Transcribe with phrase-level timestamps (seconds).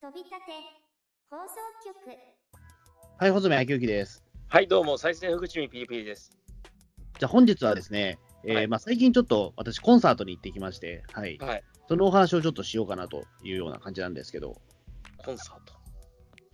[0.00, 0.36] 飛び立て
[1.28, 2.16] 放送局。
[3.18, 4.22] はい、穂積明之です。
[4.46, 6.38] はい、どうも、再生福地味ピリピリです。
[7.18, 8.68] じゃあ本日はですね、えーはい。
[8.68, 14.60] まあ、最近ちょっと私コンサートに行ってきまして、はい、はい、そのお話をちょっとしようかなというような感じなんですけど、
[15.16, 15.74] コンサート。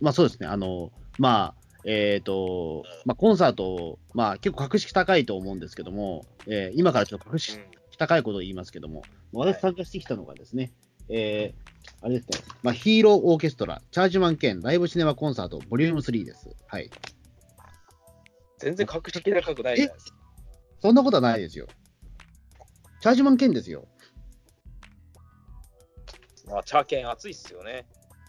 [0.00, 1.54] まあそうですね、あの、まあ、
[1.84, 7.58] えっ、と、まあコンサート、まあ結構格式高いと思うんですけども、えー今からちょっと格式
[7.98, 9.02] 高いことを言いますけども、
[9.34, 10.72] 私参加してきたのがですね、
[11.10, 11.63] えー
[12.04, 16.50] あれですね、まあ、ヒーローオーケストラ、チャージマン兼ライブシネマコンサート、ボリューム3です。
[16.66, 16.90] はい。
[18.58, 20.18] 全然格式高くないじゃないですか。
[20.82, 21.66] そんなことはないですよ。
[23.00, 23.88] チャージマン兼ですよ。
[26.46, 27.86] まあ、チャーケン熱いっすよね。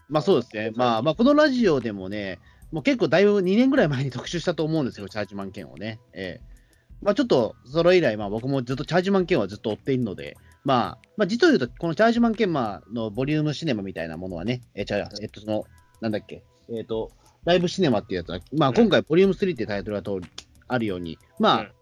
[0.08, 0.72] まあそうですね。
[0.74, 2.38] まあ、まあ、このラジオでもね、
[2.72, 6.00] もう結構だいぶ2年ぐらい前に 特集したと思うんですよ、チャージマン券をね。
[6.14, 6.56] ええ
[7.02, 15.64] まあちょっと、それ以来、まあ僕もずっとチャージマン券はずっと追っているので、まあ、まあ実を言うと、このチャージマン券まあのボリュームシネマみたいなものはね、えー、ちゃえっと、その、
[16.00, 17.12] なんだっけ、えっ、と、
[17.44, 20.26] ライブシネマっていうやつは、まあ今回ボリューム3ってタイトルが通り
[20.66, 21.72] あるように、まあ、うん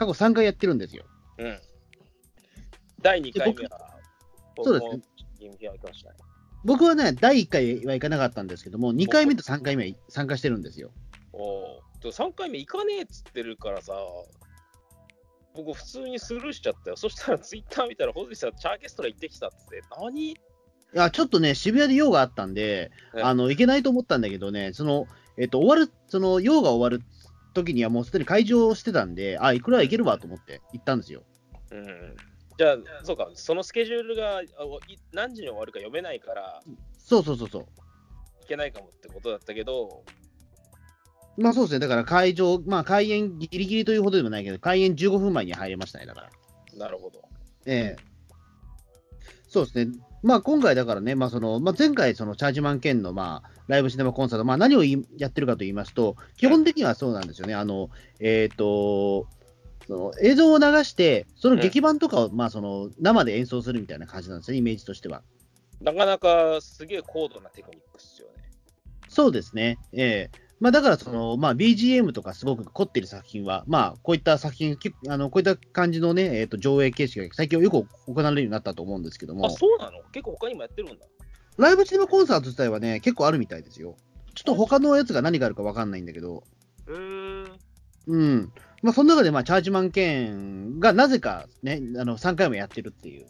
[0.00, 1.04] 過去3回やってるんですよ。
[1.36, 1.60] うん。
[3.02, 3.98] 第2回目は、
[4.62, 5.02] そうですね。
[6.64, 10.90] 僕はね、第1回は行かなかったんですけども、2回目と3回目は参加してるんですよ。
[11.34, 11.82] おお。
[12.02, 13.92] 3回目行かねえっつってるからさ、
[15.54, 16.96] 僕普通にスルーしちゃったよ。
[16.96, 20.30] そしたらツイッター見たら、ほずさん、チャーケストラ行ってきたって、何？
[20.30, 20.36] い
[20.92, 25.06] や、ちょっとね、渋谷で用があったんで、ねあの、行けないと思ったんだけどね、その、
[25.36, 27.04] えっと、終わる、その、用が終わる
[27.54, 31.22] 時にはもうすでに会場してたんで、あ、いくらいけるわと思って行ったんですよ。
[31.70, 32.16] うん。
[32.58, 34.42] じゃあ、そうか、そのスケジュールが
[35.12, 36.62] 何時に終わるか読めないから、
[36.98, 37.62] そうそうそうそう。
[38.42, 40.04] いけないかもってことだったけど、
[41.36, 46.30] まあそうですね、だから会場、まあ開演ギリギリというほどでもないけど、開演15分前に入れましたね、だから。
[46.76, 47.22] なるほど。
[47.66, 48.10] ええ
[49.48, 49.92] そうですね。
[50.22, 57.54] まあ今回だからね、まあその、まあ前回そのチャージマン兼のまあライブシネマコンサート、まあ何をやってるかと言いますと、基本的にはそうなんですよね。
[57.54, 59.26] あの、えっ、と、
[59.86, 65.22] その映像を流して、その劇版とかを、まあその生で演奏するみたいな感じなんですよね、イメージとしては。
[65.80, 68.34] なかなかすげえ高度なテクニックっすよね。
[69.08, 69.78] そうですね。
[69.92, 79.46] ええまあだからその、まあ BGM とかすごく凝ってる作品は、まあこういった作品、きあのこういった感じのね、えっ、と上映形式が最近よく行われるようになったと思うんですけども。
[79.46, 80.02] あ、そうなの？
[80.12, 81.06] 結構他にもやってるんだ。
[81.56, 83.96] ライブシネマコンサート自体はね、結構あるみたいですよ。
[84.34, 86.44] ちょっと他のやつが何があるかわかんないんだけど、
[86.88, 87.46] へー
[88.06, 88.52] うん。
[88.82, 93.26] まあ、その中で、まあ、チャージマン券がなぜかね、あの、3回もやってるっていう。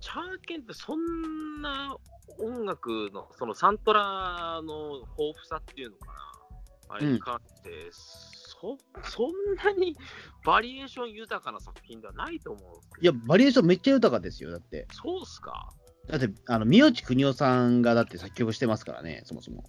[0.00, 1.96] チャーケンってそんな
[2.38, 6.06] 音楽の、そのサントラの豊富さっていうのか
[6.88, 9.30] な、あれに関して、そそん
[9.64, 9.96] なに
[10.44, 12.80] バリエーション豊かな作品ではないと思う。
[13.00, 14.50] いや、バリエーションめっちゃ豊かですよ。
[14.50, 14.86] だって。
[14.90, 15.72] そうっすか
[16.08, 19.64] だって、あの、宮内邦夫さんがだって作曲してますからね、そもそも。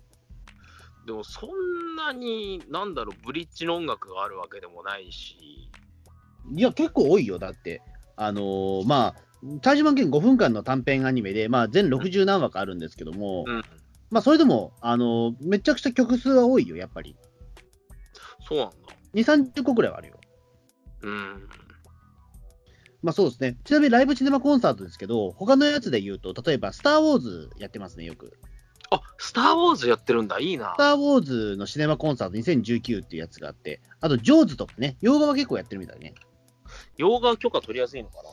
[1.06, 5.70] でもそんなに、なんだろう、ブリッジの音楽があるわけでもないし、
[6.56, 7.40] いや、結構多いよ。
[7.40, 7.82] だって、
[8.16, 9.27] あのーまあ、
[9.62, 13.64] チャージマン券5分間の短編アニメで、まあ、全60何話かあるんですけども、うん
[14.10, 17.16] まあ、それでも、あのーめちゃくちゃ曲数は多いよ、やっぱり。
[18.48, 18.76] そうなんだ。
[19.14, 20.20] 2、30個くらいはあるよ。
[21.02, 21.50] うん。
[23.04, 23.58] まあそうですね。
[23.64, 28.38] ちなみにライブシネマコンサートですけど、他のやつで言うと、例えば、スター・ウォーズやってますね、よく。
[28.90, 30.78] あ、スター・ウォーズやってるんだ、いいなス。
[30.78, 36.16] ター・ウォーズのシネマコンサート2019っていうやつがあって、あと、ジョーズとかね、洋画は結構やってるみたいね。
[36.98, 38.30] 洋画許可取りやすいのかな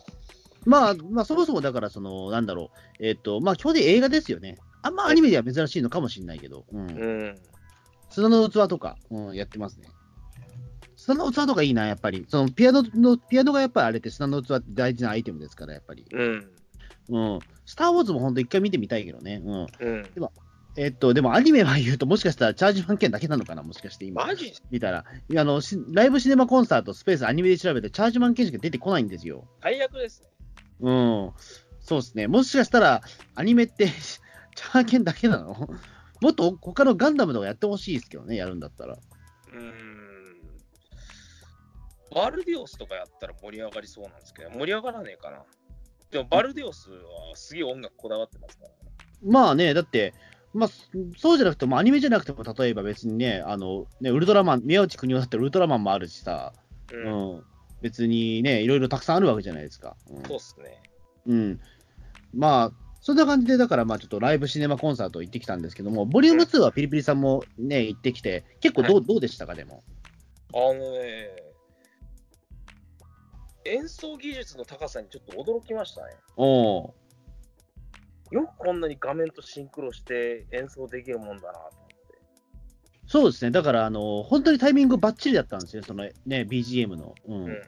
[0.67, 2.71] まあ、まあ、そもそもだから、その、なんだろ
[3.01, 4.59] う、えっ、と、まあ、基本的に映画ですよね。
[4.83, 6.91] あんまアニメでは珍しいのかもしれないけど、うん。
[6.91, 7.39] うん。
[8.11, 9.89] 砂の器とか、うん、やってますね。
[10.97, 12.27] 砂の器とかいいな、やっぱり。
[12.29, 16.07] その、ピアノの、ピアノがやっぱりあれって砂の器って大事なアイテムですから、やっぱり。
[16.13, 16.51] うん。
[17.09, 17.39] うん。
[17.67, 19.43] スター・ウォーズも本当一回見てみたいけどね。
[19.45, 19.67] うん。
[19.81, 20.05] うん。
[20.77, 24.27] えっと、でもアニメは言うと、もしかしたらチャージマン券だけなのかな、もしかして今。
[24.27, 24.53] マジ？
[24.71, 25.05] 見たら。
[25.37, 29.47] あの、しライブシネマコンサート、スペース、アニメで調べて、チャージマン券しか出てこないんですよ。
[29.63, 30.29] 最悪ですね。
[30.81, 31.33] うん。
[31.81, 32.27] そうですね。
[32.27, 33.03] もしかしたら、
[33.35, 33.87] アニメって、
[34.57, 35.69] チャー券だけなの？
[36.21, 38.95] もっと他のガンダムとかやってほしいですけどね、やるんだったら。
[38.95, 40.05] うーん。
[42.15, 45.45] バルディオスとかやったら盛り上がりそうなんですけど、盛り上がらねえかな。
[46.11, 46.97] でもバルディオスは
[47.35, 48.77] すげえ音楽こだわってますからね。
[49.23, 50.15] まあね、だって、
[50.53, 50.71] まあ、
[51.19, 56.53] そうじゃなくても、アニメじゃなくても、例えば別にね、あの、ね、ウルトラマン、宮内邦夫だってウルトラマンもあるしさ、
[56.93, 56.97] う。
[56.97, 57.45] うんん。
[57.85, 59.95] 別にね、いろいろたくさんあるわけじゃないですか。
[60.09, 60.81] うんそうっすね。
[61.27, 61.61] うん。
[62.33, 62.73] まあ、
[63.03, 69.85] そんな感じで、だからまあちょっとライブシネマコンサート行ってきたんですけども、ボリューム2はピリピリさんもね、行ってきて、結構どう,、どうでしたか、でも？
[70.55, 71.29] あのね、
[73.67, 76.15] 演奏技術の高さにちょっと驚きましたね。
[76.39, 76.93] おー
[78.31, 81.84] よくこんなに画面とシンクロして演奏できるもんだなと。
[83.15, 86.13] そうですね、だから、あの本当にタイミングばっちりだったんですよ、そのね、
[86.51, 87.15] BGM の。
[87.29, 87.63] うんうん。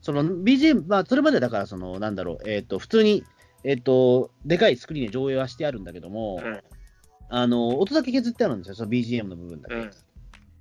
[0.00, 3.24] その BGM、まあ、それまでだから、その、なんだろう、えっ、と、普通に、
[3.62, 6.60] えっ、と、でかいスクリーンで上映はしてあるんだけども、うん
[7.28, 9.74] あの、音だけ削ってあるんですよ、その BGM の部分だけ。
[9.74, 9.90] うん。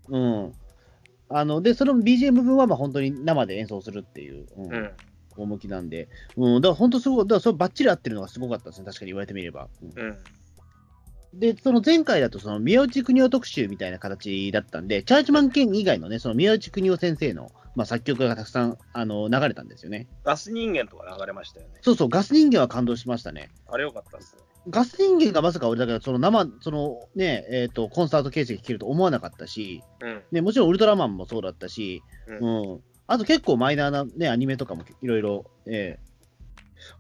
[0.09, 0.53] うん。
[1.29, 4.69] あの、で、その BGM 部分は、まあ、本当に生で演奏するっていう、うん
[5.69, 9.69] なんで、うん、だから本当すごい、だからそればっちり合ってるのがすごかったですね、確かに言われてみれば。
[9.81, 10.17] うんうん。
[11.39, 20.07] で、その前回だと、その宮内邦夫特集みたいな形だったんで、チャージマン剣以外のね、その宮内邦夫先生の、まあ、作曲がたくさんあの流れたんですよね。
[20.23, 21.75] ガス人間とか流れましたよね。
[21.81, 23.51] そうそう、ガス人間は感動しましたね。
[23.67, 24.41] あれよかったっすね。
[24.69, 30.21] ガス人間がまさか俺だから、その生、そのね、えっ、と、コンサート形式で聴けると思わなかったし、うん。
[30.31, 32.81] ね、もちろんウルトラマンもそうだったし、うんうん。
[33.05, 35.99] あと結構マイナーなね、アニメとかもいろいろ、え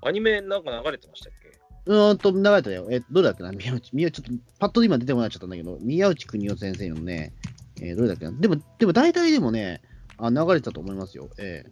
[0.01, 1.49] アニメなんか流れてましたっけ？
[1.49, 1.51] ー、
[1.87, 2.87] うーんと、流れたよ。
[2.91, 3.51] えーどれだっけな？
[3.51, 7.33] 宮内、宮内、ちょっと、パッと今出てこなっちゃったんだけど、宮内邦夫先生のね、
[7.81, 8.31] えーどれだっけな？
[8.31, 9.81] でも、でも大体でもね、
[10.17, 11.29] あ流れてたと思いますよ。
[11.37, 11.71] えー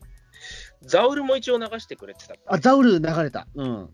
[0.88, 3.48] ザウルも一応流してくれてたあ、ザウル流れた。
[3.56, 3.90] うん。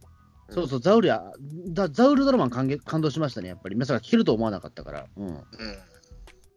[0.50, 1.23] そうそう、ザウルや、
[1.69, 3.75] だザウルドラマン感激感動しましたね、やっぱり。
[3.77, 5.06] まさか聴けると思わなかったから。
[5.15, 5.27] うん。
[5.27, 5.44] うん。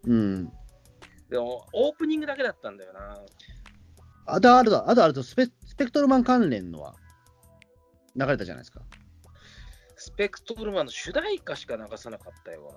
[0.06, 0.52] うん。
[1.31, 3.20] でも、オープニングだけだったんだよな。
[4.26, 6.96] あとあると、あとあるとスペ、スペクトルマン関連のは
[8.17, 8.81] 流れたじゃないですか。
[10.14, 12.72] スペクトルマンの主題歌しか流さなかったよ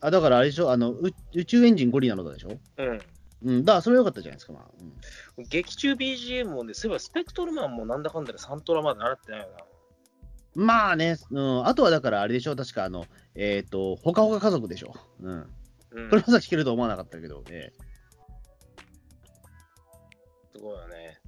[0.00, 2.58] あ、だからあれでしょ、あの、う宇宙エンジンゴリラのだでしょ？
[2.78, 3.00] うん。
[3.44, 4.64] うん、だからそれは良かったじゃないですか、まあ。
[5.36, 9.48] うん劇中 BGM もね、そういえばスペクトルマンもなんだかんだでサントラまで習ってないよ
[10.56, 10.64] な。
[10.64, 13.04] まあね、うん、あとはだからあれでしょ、確かあの、
[13.34, 14.94] えっ、と、ほかほか家族でしょ？
[15.20, 15.54] うん。
[15.90, 17.82] うんこれまさ聞けると思わなかったけど、ええ
[20.54, 21.20] すごいよね。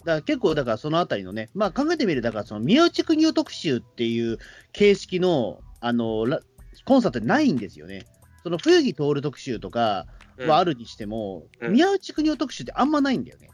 [0.00, 4.38] だから結構、だからそのあたりのね、まあ考えてみると、だからその宮内邦夫特集っていう
[4.72, 6.40] 形式の、あの、ラ
[6.84, 8.06] コンサートないんですよね。
[8.42, 10.06] その冬木徹特集とか
[10.46, 13.50] はあるにしても、うん宮内邦夫特集ってあんまないんだよね。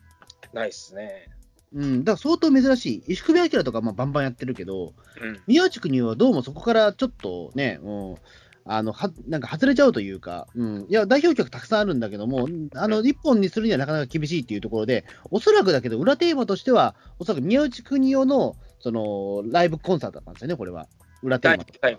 [0.52, 1.30] ないっすね。
[1.74, 3.12] うん、だから相当珍しい。
[3.14, 5.40] 石首明とかまあバンバンやってるけど、うん。
[5.46, 8.16] 宮内邦夫はどうもそこからちょっとね、うん、
[8.66, 20.88] あのはなんか外れちゃうというか、うん、いや、代表曲たくさんあるんだけども、あの一本にするにはなかなか厳しいっていうところで、おそらくだけど、裏テーマとしては、おそらく宮内邦夫のそのライブコンサートだったんですよね、これは。
[21.22, 21.74] 裏テー第マと。
[21.74, 21.98] 1。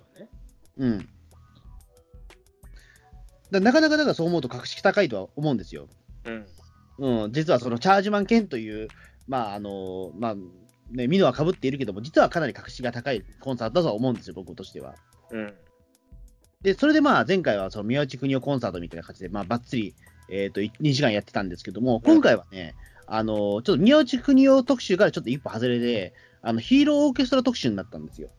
[0.78, 1.10] うん。
[3.52, 5.88] だなかなかだからそう思うと格式高いとは思うんですよ。
[6.26, 6.46] うん。
[6.98, 8.88] うん、実はそのチャージマン剣という、
[9.28, 10.36] まああのまあ
[10.92, 14.96] ね、ミノはかぶっているけども、実はかなり格式が高いコンサートだとは思うんですよ、僕としては。
[15.32, 15.54] うん。
[16.66, 19.94] で、それでまあ前回はその宮内邦夫コンサートみたいな感じで、まあ、ばっつり、
[20.30, 22.74] えー、と2時間やってたんですけども、今回はね、
[23.06, 28.30] あのちょっと宮内邦夫特集からちょっと一歩外れで、あのヒーローオーケストラ特集になったんですよ。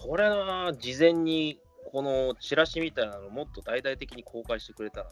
[0.00, 1.60] それな、事前に
[1.92, 5.10] このチラシみたいなのもっと大々的に公開してくれたらな。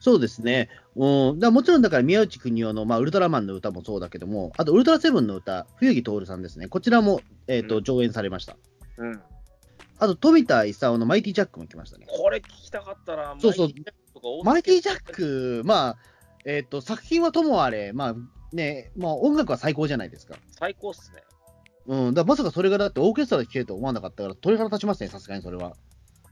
[0.00, 0.70] そうですね。
[0.96, 6.66] うん、だもちろんだから宮内邦夫の、まあ、ウルトラマンの歌もそうだけども、あとウルトラセブンの歌、冬木徹さんですね。
[6.68, 8.56] こちらも、えーとうん上演されました。
[8.96, 9.20] うん。
[10.02, 12.06] あと富田勲のマイティジャックも来ましたね。
[12.08, 13.36] これ聞きたかったな。
[13.38, 13.68] そうそう
[14.44, 15.96] マイティジャックとかマイティジャック、まあ、
[16.44, 18.14] えっ、と、作品はともあれ、まあ
[18.52, 20.34] ね、まあ音楽は最高じゃないですか。
[20.58, 21.22] 最高っすね。
[21.86, 25.76] うん、だまさかそれがだってオーケストラで聴けると思わなかったから、鳥肌立ちますね、さすがにそれは。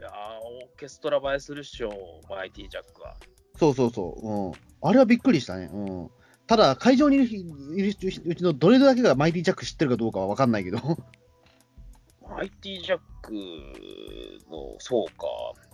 [0.01, 1.93] いやーオーケストラ映えするっしょ、
[2.29, 3.15] マイティジャックは。
[3.57, 4.29] そうそうそう。
[4.29, 4.53] うん。
[4.83, 5.71] あれはびっくりしたね。
[5.73, 6.11] うん。
[6.49, 7.95] ただ、会場にいる
[8.27, 10.79] うちのどれだけがマイティジャック知ってるかどうかは分かんないけど。
[12.31, 13.33] マイティジャック
[14.51, 15.27] の、そうか、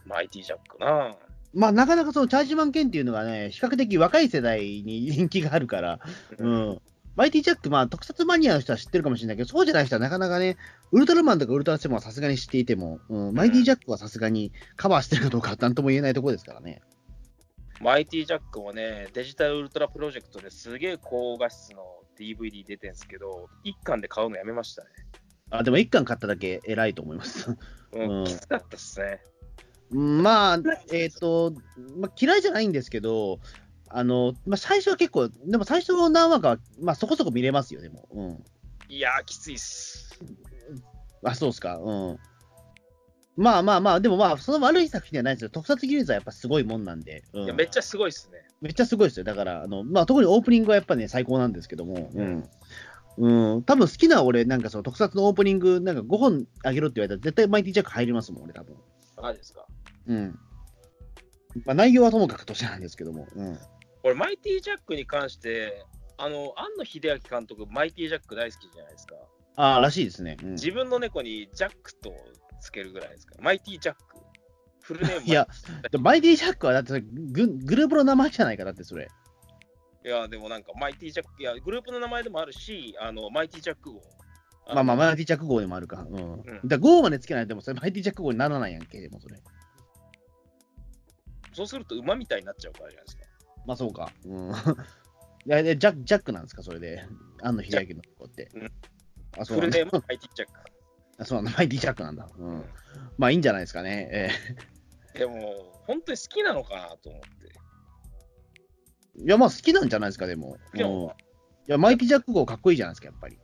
[0.06, 1.14] マイティジャックな。
[1.54, 6.00] まあ、なかなかそのチャージマン剣っていうのがね、比較的若い世代に人気があるから、
[6.38, 6.80] うん。
[7.14, 10.56] マイティジャック、まあ、特撮マニアの人は知ってるかもしれないけど、そうじゃない人はなかなかね、
[10.92, 16.82] ウルトラマンとかウルトラセブンはさすがに知っていても、うん、マイティジャックはさすがにカバーしてるかどうかはなんとも言えないところですからね。
[17.80, 21.82] マイティジャックもね、デジタルウルトラプロジェクトですげえ高画質の
[22.18, 24.88] DVD 出てんすけど、1巻で買うのやめましたね。
[25.50, 27.56] あ、でも一巻買っただけ偉いと思います。
[27.92, 29.20] うん、うんきつかったっすね。
[29.90, 30.58] まあ、
[30.92, 31.52] えっ、と、
[31.96, 33.38] まあ、嫌いじゃないんですけど、
[33.88, 38.08] あの、まあ、最初は結構、でも最初の何話かは、まあ、そこそこ見れますよ、でも。
[38.12, 38.44] うん。
[38.88, 40.18] いやー、きついっす。
[41.22, 41.78] あ、そうですか。
[41.78, 42.18] うん。
[43.36, 45.50] まあまあまあ、でもまあ、その悪い作品ではないですよ。
[45.50, 47.22] 特撮技術はやっぱすごいもんなんで。
[47.34, 48.38] うん、いやめっちゃすごいっすね。
[48.62, 49.24] めっちゃすごいですよ。
[49.24, 52.10] だから、あの、まあ、特にオープニングはやっぱね、最高なんですけども。
[52.14, 52.48] うん。
[53.18, 58.76] うん、多分好きな俺、なんかその特撮のオープニング、なんか5本あげろって言われたら、絶対マイティジャック入りますもん、俺、多分。
[59.22, 59.66] マジですか？
[60.06, 60.38] うん。
[61.64, 63.26] まあ、内容はともかくとしてなんですけども。
[63.34, 63.58] うん。
[64.02, 65.84] 俺、マイティジャックに関して、
[66.18, 69.14] あの、庵野秀明監督、マイティジャック大好きじゃないですか。
[69.56, 70.36] ああ、らしいですね。
[70.42, 72.12] うん自分の猫にジャックと
[72.60, 73.42] つけるぐらいですから。
[73.44, 74.00] マイティジャック。
[74.82, 75.22] フルネーム。
[75.26, 75.48] いや、
[75.98, 79.08] マイティジャックはだってググループの名前じゃないか、だってそれ。
[80.06, 84.00] いや、でもなんか、マイティジャック、いや、グループの名前でもあるし、あの、マイティジャック号。
[84.72, 86.06] まあまあ、あマイティジャック号でもあるか。
[86.08, 86.18] うん。
[86.18, 89.42] んだ号までつけないと、でもそれマイティジャック号にならないやんけ、でもそれ。
[91.52, 93.24] そうすると馬みたいになっちゃうからじゃないですか。
[93.66, 94.12] まあそうか。
[94.24, 94.50] うん。
[94.54, 94.54] い
[95.46, 97.04] や、でジャックジャックなんですか、それで。
[97.42, 98.72] 安野秀明の子ってうん。
[99.38, 100.02] あ、そうなんだフルネーム。
[100.06, 100.60] マイティジャック。
[101.18, 101.58] あそうなんだ。
[101.58, 102.28] マイティジャックなんだ。
[102.38, 102.64] うん。
[103.18, 104.08] まあいいんじゃないですかね。
[104.12, 104.30] え
[105.18, 107.65] でも、本当に好きなのかなと思って。
[109.18, 110.58] えいや、まあ好きなんじゃないですか、でも。
[110.72, 111.04] 好きなの？
[111.04, 111.26] うん
[111.68, 113.34] いや、マイティジャック号かっこいいじゃないですか、やっぱり。
[113.34, 113.40] か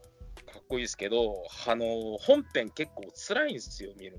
[0.59, 4.17] っこいいですけど、あの、本編結構辛いんですよ、見る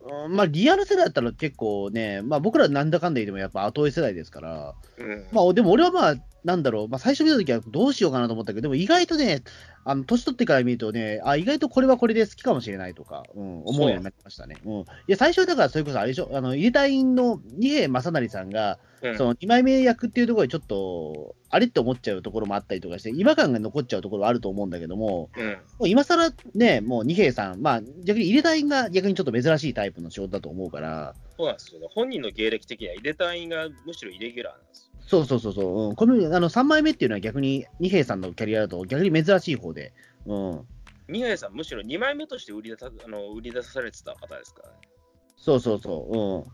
[0.00, 5.06] うんまあリアル世代だったら結構ね、まあ僕らなんだかんだ言ってもやっぱ後追い世代ですから、の。
[5.06, 5.26] うん。
[5.30, 6.14] まあでも俺はまあ、
[6.46, 9.42] なんだろう、まあ最初見たときはどうしようかなと思ったけど、でも意外とね、
[9.84, 14.56] あの年取ってから見るとね、あ、意外とこれはこれで好きかもしれないとか、うん、思うようになりましたね。
[14.64, 14.72] うん。
[14.80, 25.46] いや、最初だからそれこそあれでしょ、あの、入れた員の二平正成さんが、うんその2枚目役っていうところでちょっと、あれって思っちゃうところもあったりとかして、違和感が残っちゃうところはあると思うんだけども、うん。
[25.46, 31.88] もう今更ね、もう二平さん、まあ逆に入れた員が逆にちょっと珍しいタイプの仕事だと思うから、そうなんですよね。
[31.90, 34.85] 本人の芸歴的には入れたいがむしろイレギュラーなんですよ。
[35.06, 39.92] そうそうそうそう、うん、このあの3枚目っていうのは逆に二平さんのキャリアだと逆に珍しい方で、
[40.26, 40.66] うん、
[41.08, 44.74] 二平さん、むしろ2枚目として売り出さあの売り出されてた方ですからね。
[45.36, 46.46] そうそうそ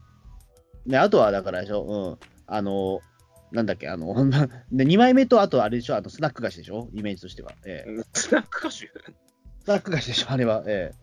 [0.84, 0.92] う、うん。
[0.92, 3.00] ね、あとはだからでしょ、うん、あの、
[3.52, 4.14] なんだっけ、あの、
[4.72, 7.52] で2枚目とあとあれでしょ、あのスナック菓子でしょ、イメージとしては。
[7.64, 8.04] ええ、うん。
[8.12, 8.90] スナック歌手ス
[9.66, 10.62] ナック菓子でしょ、あれは。
[10.66, 10.96] ええ。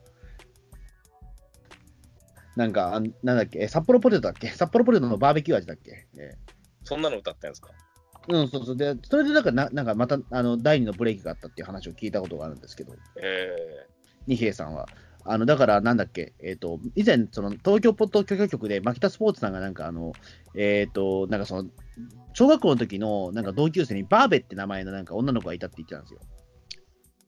[2.55, 4.49] なんか、あんなんだっけ、え札幌ポテトだっけ？
[4.49, 6.07] 札幌ポテトのバーベキュー味だっけ？
[6.17, 6.58] ええ
[6.89, 7.69] そんなの歌ってんですか？
[8.27, 8.75] うん、そうそう。
[8.75, 13.87] で、それでなんか、ななんかまた、あの、第二のブレーキがあったっていう話を聞いたことがあるんですけど、え
[14.27, 14.87] 二平さんは。
[15.23, 20.13] あの、だから、なんだっけ、えっ、と、以前、その、東京ポッド許可局で、牧田スポーツさんがなんか、あの、
[20.55, 21.69] えっ、と、なんかその、
[22.33, 26.19] 小学校の時の、なんか同級生にバーベって名前のなんか女の子がいたって言ってたんですよ。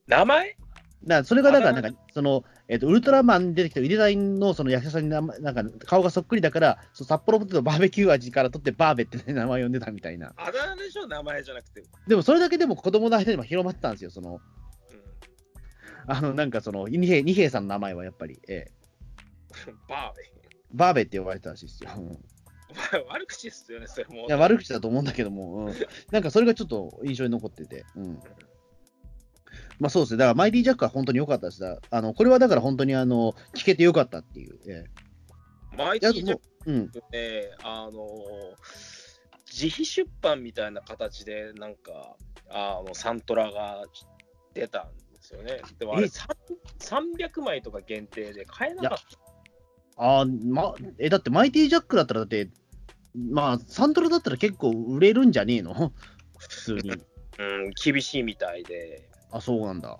[0.08, 0.58] ー名前？
[1.06, 10.34] だそれが、だから、あなんか、その、えっ、と、ウルトラマンに出てきた、入れたいの、その役者さんになんか、顔がそっくりだから、そう札幌ポテトバーベキュー味から取って、バーベって、ね、名前を呼んでたみたいな。
[10.38, 11.84] あだ名でしょ名前じゃなくて。
[12.08, 14.42] でも、それだけでも子供の間にも広まってたんですよ、その、うん
[16.08, 18.72] あの、なんかその、二平、二平さんの名前はやっぱり、ええ
[19.88, 20.32] バーベ
[20.74, 21.90] バーベって呼ばれてたらしいですよ。
[21.98, 22.20] うん
[23.10, 24.28] 悪口ですよね、それも。
[24.28, 25.74] いや、悪口だと思うんだけども、うん、
[26.12, 28.20] なんかそれがちょっと印象に残ってて、うん。
[29.82, 34.60] まあそうですね、だからマイティジャックは本当に良かったですだあの、これはだから本当にあの、聞けて良かったっていう。
[34.68, 34.86] え
[35.76, 36.92] マイティジャックうん。
[37.12, 38.08] ね、あの
[39.52, 42.16] 自費出版みたいな形で、なんか、
[42.52, 43.84] あのサントラが
[44.54, 45.62] 出たんですよね。
[45.80, 49.06] でもあれ、えさん300枚とか限定で買えなかった。
[49.98, 52.50] あーま、え、だってマイティジャックだったらだって、
[53.16, 55.92] まあ、サントラだったら結構売れるんじゃねえの？
[56.38, 56.92] 普通に。
[57.40, 59.98] うん、厳しいみたいで、あ、そうなんだ。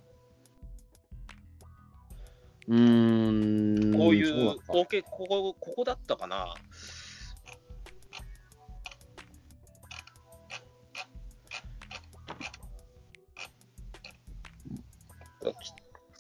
[2.68, 3.98] うーん。
[3.98, 6.58] こういそうなんだ、う合計、ここ、ここだったかな。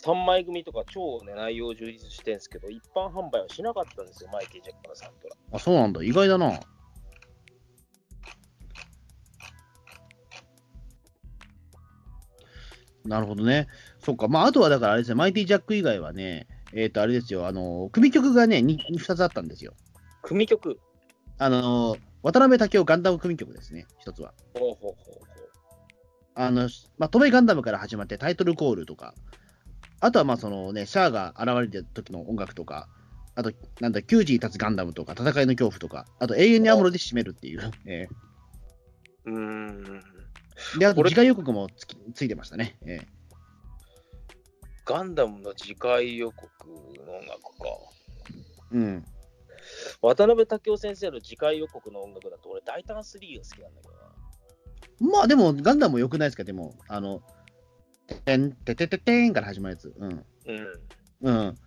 [0.04, 5.36] 3枚組とか超、ね、内容充実してるんですけど、一般販売はしなかったんですよ、マイケル・ジャックのサントラ。
[5.52, 6.02] あ、そうなんだ。
[6.02, 6.60] 意外だな。
[13.06, 13.68] なるほどね。
[14.00, 14.28] そっか。
[14.28, 19.74] まあ、あとはだからあれですね、マイティジャック以外はね、えっ、と、あれですよ、あの、組曲がね、2, 2つあったんですよ。
[20.22, 20.80] 組曲？
[21.38, 24.34] あの、渡辺武雄ガンダム組曲ですね、1つは。
[24.54, 25.32] ほうほうほうほう。
[26.36, 29.16] あの、まあ、トメガンダムから始まってタイトルコールとか、
[30.00, 32.88] あとはまあそのね、シャアが現れた時の音楽とか、
[33.36, 37.72] あと、なんだ、窮地に立つガンダムとか、戦いの恐怖とか、あと永遠にアムロで締めるっていう。
[37.86, 38.08] え
[39.26, 40.04] うーん。
[40.76, 42.78] ーで、あと次回予告もつきついてましたね。
[42.86, 43.08] え
[44.86, 47.66] ガンダムの次回予告の音楽か。
[48.72, 49.06] ーうん。
[50.02, 53.88] 渡辺武雄先生の次回予告の音楽だと、俺、大胆3が好きなんだけ
[55.02, 55.18] どな。
[55.18, 57.22] まあでも、ガンダムも良くないですか、でも、あの、
[58.26, 59.94] てんててててんから始まるやつ。
[59.98, 60.26] うん。
[60.46, 60.82] うん。
[61.22, 61.58] うん。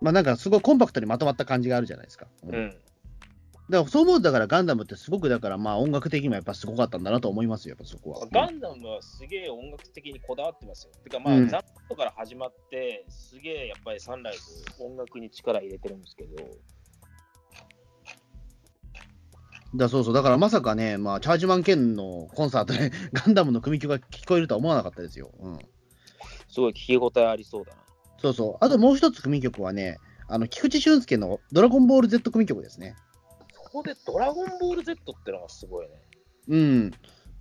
[0.00, 2.26] まあなんかすごいコンパクトにまとまった感じがあるじゃないですか。
[2.42, 2.81] うんうん。
[3.70, 8.26] だからそう思うとだからガンダムってすごくだからまあ音楽的にもやっぱすごかったんだなと思いますよ、やっぱそこは。
[8.30, 10.92] ガンダムはすげえ音楽的にこだわってますよ。
[11.04, 14.40] てかまあ、うんザットから始まって、すげえやっぱりサンライズ、
[14.82, 16.36] 音楽に力入れてるんですけど、
[19.74, 25.30] だそうそう、だからまさかね、まあ、チャージマン兼のコンサートで ガンダムの組曲が聞こえるとは思わなかったですよ。
[25.38, 25.58] うん、
[26.48, 27.82] すごい聞き応えありそうだな。
[28.18, 28.64] そうそう。
[28.64, 32.96] あともう一つ組曲はね、あの菊池俊介のドラゴンボール Z 組曲ですね。
[33.72, 35.94] そこでドラゴンボール Z ってのがすごいね。
[36.48, 36.90] うん。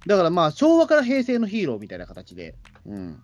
[0.08, 2.56] だからまあ、昭和から平成のヒーローみたいな形で。
[2.86, 3.22] うん。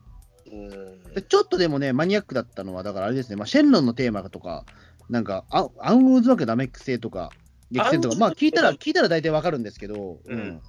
[0.52, 1.04] うん。
[1.14, 4.66] でちょっとでもね、マニアックだったのは、だからあれですね、まあ、シェンロンのテーマとか、
[5.10, 7.32] なんか、あアンウーズワクダメック星とか、
[7.72, 10.62] 激戦とか、まあ、聞いたら、聞いたら大体わかるんですけど、うん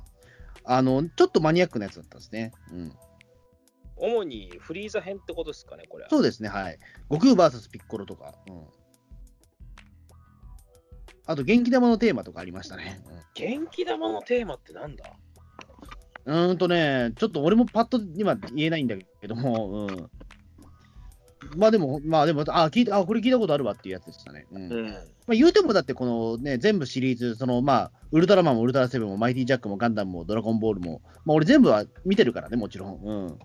[0.70, 2.52] あの、ちょっとマニアックなやつだったんですね。
[2.70, 2.92] うん。
[3.96, 6.10] 主にフリーザ編ってことですかね、これは。
[6.10, 6.78] そうですね、はい。
[7.10, 8.66] 悟空 VS ピッコロとか、うん。
[11.28, 13.02] あと、元気玉のテーマとかありましたね。
[13.34, 15.04] 元気玉のテーマってなんだ？
[16.24, 20.10] うーんとね、ちょっと俺もパッと今言えないんだけども、うん。
[21.58, 24.46] まあでも、まあでも、あ、聞いた、あ、これ聞いたことあるわっていうやつでしたね。
[24.50, 24.72] うん。
[24.72, 24.86] うん。
[24.86, 24.94] ま
[25.32, 33.00] あ、言うてもだって、このね、全部シリーズ、そのまあ、ウルトラマンもウルトラセブンもマイティジャックもガンダムもドラゴンボールも、まあ、俺全部は見てるからね、もちろん。
[33.02, 33.26] うん。
[33.26, 33.36] うん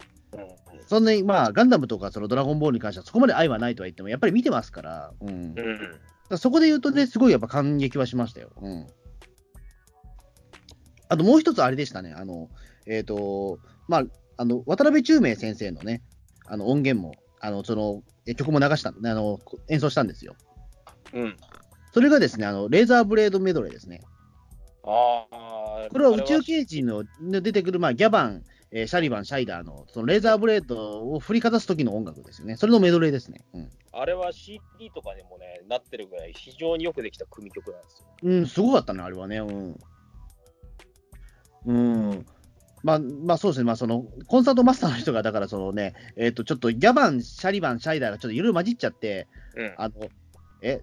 [0.86, 5.30] そんなに、まあ、ガンダムとかそのドラゴンボールに関してはそこまで愛はないとは言っても、やっぱり見てますから、うん。
[5.30, 6.00] うん。
[6.30, 8.51] らそこで言うとね、すごいやっぱ感激はしましたよ。
[8.62, 8.88] うん。
[11.10, 12.50] あともう一つあれでしたね、あの、
[12.88, 14.03] えっ、と、まあ、
[14.38, 16.01] あの、渡辺中明先生のね、
[16.46, 19.39] あの音源も、あの、その、え曲も流した、あの、
[19.70, 20.36] 演奏したんですよ。
[21.13, 21.38] うん。
[21.94, 24.01] それがですね、あの、レーザーブレードメドレーですね。
[24.84, 25.88] ああ。
[25.92, 28.44] これは宇宙刑事のの出てくる、まあ、ギャバン、
[28.75, 32.58] えーシャリバン、シャイダーの、そのレーザーブレードを振りかざす時の音楽ですよね。
[32.58, 33.42] それのメドレーですね。
[33.53, 33.70] うん。
[33.92, 34.60] あれは CD
[34.94, 38.08] とかにもね、なってるぐらい非常によくできた組曲なんですよ。
[38.24, 39.38] うん、すごかったね、あれはね。
[39.38, 39.77] うん。
[41.65, 42.25] うん。
[42.82, 43.65] まあ、まあ、そうですね。
[43.65, 49.74] まあ、その、コンサートマスターの人が、だから、そのね、えっ、と、ちょっとギャバン、シャリバン、シャイダーがちょっといろいろ混じっちゃって、うん。
[49.77, 49.96] あの、
[50.62, 50.82] え、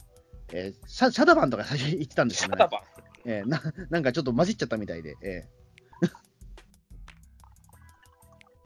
[0.53, 2.57] えーシャシャダバンとか最初言ってたんですよね。
[2.57, 2.81] シャダバン。
[3.25, 5.60] えーななんかちょっと混じっちゃったみたいで、えー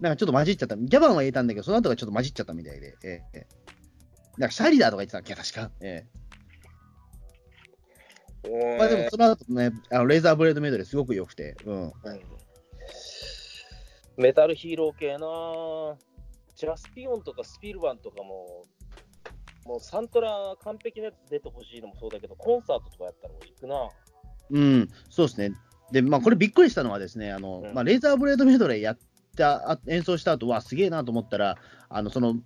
[0.00, 0.76] なんかちょっと混じっちゃった。
[0.76, 3.22] ギャバンは言えたんだけど、その後がちょっと混じっちゃったみたいで、え
[4.38, 5.70] なんかシャリダーとか言ってたっけ、確か。
[5.80, 6.24] えー
[8.78, 11.82] まあでもその後ね、あのレーザーブレードメドレーすごく良くて、うん。
[11.84, 11.92] うん
[14.16, 15.96] メタルヒーロー系な
[16.54, 18.64] ジャスピオンとかスピルバンとかも、
[19.66, 23.88] もうサントラ完璧なやつ出てほしいのもそうだけど、コンサートとかやったら俺行くな。
[24.50, 25.50] うん、そうですね。
[25.90, 28.98] で、まあこれびっくりしたのはですね、あの、うんまあレーザーブレードメドレーやっ
[29.34, 32.40] た、あ演奏した後はすげえなと思ったら、あの、その、うん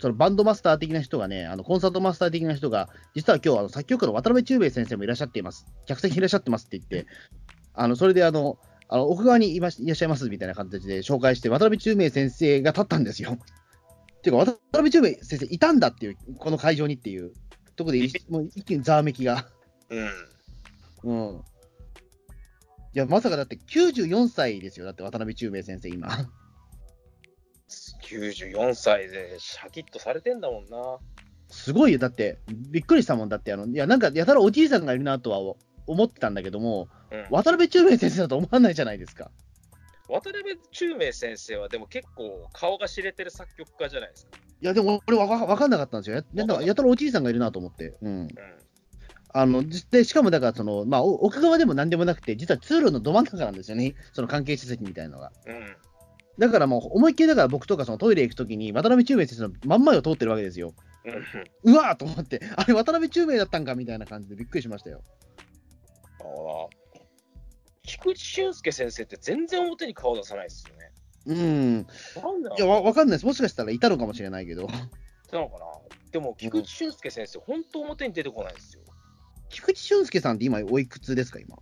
[0.00, 5.66] そのバンドマスター的な人がね、あの、コンサートマスター的な人が、実は今日、あの、作曲家の渡辺中兵衛先生もいらっしゃっています。
[5.86, 7.06] 客席にいらっしゃってますって言って、
[7.74, 13.38] あの、それであの、あの奥側にいましいらっしゃいますみたいな形で紹介して、渡辺中明先生が立ったんですよ。
[14.18, 17.32] っていうか、渡辺中明先生いたんだっていう、この会場にっていう
[17.76, 19.46] ところで一、もう一気にざわめきが。
[19.90, 20.10] うん。
[21.04, 21.42] うん。
[22.92, 26.08] いや、まさかだって94歳ですよ、だって渡辺中明先生、今。
[28.02, 30.98] 94歳でシャキッとされてんだもんな。
[31.48, 39.30] すごいよ、だって、びっくりしたもんだって、あのいや、なんか、やたらおじいさんがいるなとは思ってたんだけども、うん、渡辺中明先生だと思わないじゃないですか。
[40.08, 44.38] 渡辺中明先生はでも結構顔が知れてる作曲家じゃないですか。
[44.60, 46.16] いや、でも俺わか、んなかったんですよ。
[46.34, 47.94] ややたらおじいさんがいるなと思って。
[48.02, 48.20] うん。
[48.22, 48.28] うん。
[49.32, 55.32] あの、じで、しかもだから、その、まあ、お奥側でもなんでもなくて、実は通路のど真ん中なんですよね、その関係施設みたいなのが。
[55.46, 55.76] うん。
[56.38, 60.74] だからもう、思いっきりだから僕とかそのトイレ行くときに、渡辺中明先生の真ん前を通ってるわけですよ。
[61.64, 65.02] うわーと思って、あれ、渡辺中明だったんかみたいな感じでびっくりしましたよ。
[66.20, 66.80] ああ。
[67.82, 70.92] 菊池俊介先生って全然表に顔出さないですよね。
[71.26, 71.74] うん。
[71.76, 73.26] なんだいや、わわかんないです。
[73.26, 74.66] もしかしたらいたのかもしれないけど。
[74.66, 75.66] なのかな
[76.10, 78.79] でも菊池俊介先生、本当表に出てこないですよ。
[79.50, 81.56] 菊池俊介さんって今、おいくつですか、今？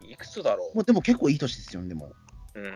[0.00, 2.12] いくつだろもうでも結構いい年ですよね、でも。
[2.54, 2.60] う。
[2.60, 2.66] うん。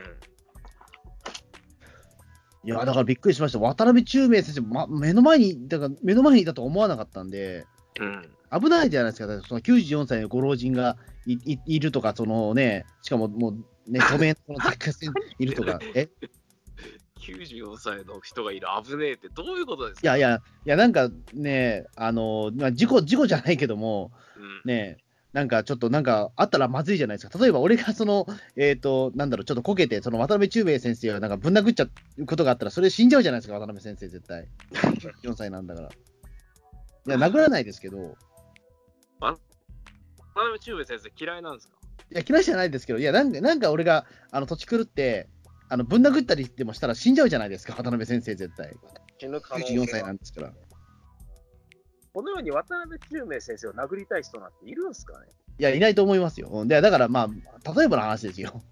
[2.65, 3.59] いや、だからびっくりしました。
[3.59, 7.65] 渡辺中明先生、ま、目の前に、だから目の前にいたと思わなかったんで、
[7.99, 8.31] うん。
[8.53, 9.43] 危ないじゃないですか。
[9.49, 10.97] その94歳のご老人が
[11.27, 16.09] いいいるとか、そのね、しかももう、ね、著名な作家さんいるとか、え？
[17.21, 20.17] 94歳の人がいる危ねえってどういうことですか？
[20.17, 24.63] いやいや、いや、なんかね、あの、まあ、事故、事故じゃないけども、うん。
[24.65, 24.99] ね、
[25.33, 27.39] なんかちょっとなんかあったらまずいじゃないですか。
[27.39, 31.87] 例えば俺がその、えっ、と、なんだろう、ちょっとこけて、その渡辺中明先生がなんかぶん殴っちゃ
[32.19, 34.49] うことがあったら、それ死んじゃうじゃないですか、渡辺先生、絶対。
[35.23, 35.89] 4歳なんだから。
[35.89, 35.91] い
[37.07, 38.17] や、殴らないですけど、
[39.21, 39.39] 渡
[40.35, 41.75] 辺中明先生嫌いなんですか？
[42.13, 45.29] いや、嫌いじゃないですけど、いや、なんか、なんか俺が、あの、土地狂って、
[45.73, 48.75] あの、ぶん殴ったりでもしたら死んじゃうじゃないですか、渡辺先生、絶対。
[49.19, 50.53] 死ぬ可能性94歳がなんですから。
[52.13, 55.29] このように渡辺中明先生を殴りたい人なんているんですかね？
[55.59, 56.49] いや、いないと思いますよ。
[56.51, 57.29] うんで、だからま
[57.65, 58.63] あ、例えばの話ですよ。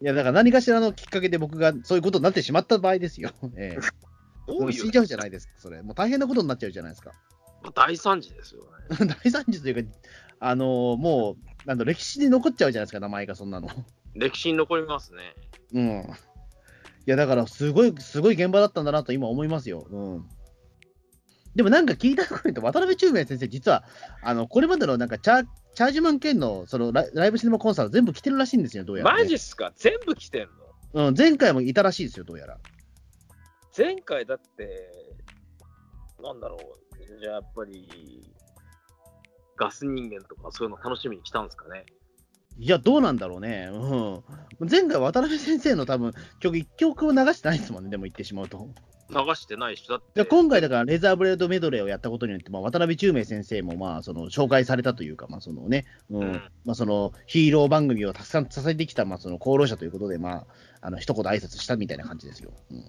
[0.00, 3.30] いや、だから何かしらのきっかけで僕がそういうことになってしまった場合ですよ。
[3.56, 3.80] ええ
[4.48, 5.80] どういうもう死んじゃうじゃないですか、それ。
[5.82, 7.12] もう大変なことになっちゃうじゃないですか。
[7.76, 8.62] 大惨事ですよ
[8.98, 9.06] ね。
[9.22, 9.92] 大惨事というか、
[10.40, 13.68] あのーもう、なんだ、歴史に残っちゃうじゃないですか、名前がそんなの。
[14.14, 15.34] 歴史に残りますね。
[15.72, 16.02] うん。
[17.06, 19.86] いや、だから、すごい、すごい現場だったんだなと今思いますよ。
[19.90, 20.28] うん。
[21.54, 23.84] でもなんか聞いたところにと、渡辺中明先生、実は、
[24.22, 25.44] あの、これまでのなんかチャ、
[25.74, 29.22] チャージマン兼の、そのライ、ライブシネマコンサート全部来てるらしいんですよ、どうやら、ね。
[29.22, 29.72] マジっすか？
[29.76, 30.48] 全部来てん
[30.94, 31.08] の？
[31.08, 32.58] うん、前回もいたらしいですよ、どうやら。
[33.76, 34.90] 前回だって、
[36.22, 38.34] なんだろう、じゃあやっぱり、
[39.62, 41.84] ガス人間とかそういうの楽しみに来たんですかね？
[42.58, 43.70] いや、どうなんだろうね。
[43.72, 44.68] うん。
[44.68, 48.68] 前回、渡辺先生の多分、曲、一曲を流してないですもんね、でも言ってしまうと。
[49.08, 50.22] 流してないし、だって。
[50.22, 56.32] で今回だからレーザーブレードメドレーをやったことによって、まあ、渡辺中明先生もまあその紹介されたというか、まあそのねうんうん
[56.64, 60.46] まあ、そのヒーロー番組をたくさん支えてきたまあその功労者ということで、まあ、
[60.80, 62.52] あの一言挨拶したみたいな感じですよ。
[62.70, 62.86] うんうん。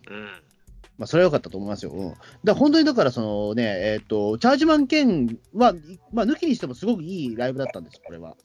[0.97, 1.91] まあ、それは良かったと思いますよ。
[1.91, 5.73] うん、だ本当にだからその、ねえー、とチャージマン兼は、
[6.11, 8.35] まあ、抜きにしてもすごくいいライブだったんです、これは。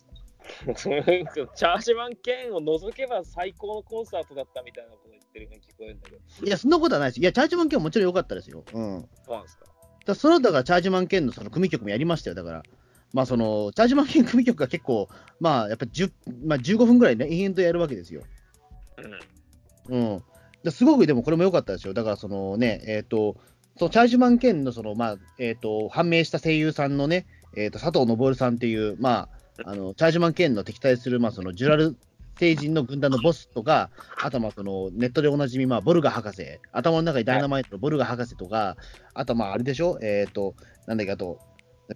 [0.75, 6.47] チャージマン兼を除けば最高のコンサートだったみたいなこと言ってるように聞こえるんだけど。
[6.47, 7.21] いや、そんなことはないです。
[7.21, 8.65] いや、チャージマン兼はもちろん良かったですよ。
[8.73, 9.67] うんそうなんですか？
[10.07, 12.63] だそのだからチャージマン兼のその組曲もやりましたよ、だから。
[13.13, 15.09] まあその、チャージマン兼組曲が結構、
[15.39, 16.13] まあやっぱ10、
[16.47, 18.23] まあ、15分ぐらいね、延々とやるわけですよ。
[19.89, 19.97] うん。
[19.97, 20.23] うん。
[20.65, 21.95] ですごくでもこれも良かったですよ。
[21.95, 23.37] だからそのね、えっ、と、
[23.79, 29.29] そのチャージマン兼のその、まあ、えっ、と、判明した声優さんのね、えっ、と、佐藤昇さんっていう、ま
[29.65, 31.97] あ、あの、チャージマン兼の敵対する、まあその、ジュラル
[32.39, 33.91] 星人の軍団のボスとか、
[34.23, 38.77] あとまあそのネットでおなじみ、まあ、ボルガ博士、頭の中にダイナマイトのボルガ博士とか、
[39.15, 40.55] あとまああれでしょ、えっ、と、
[40.87, 41.41] なんだっけ、あと、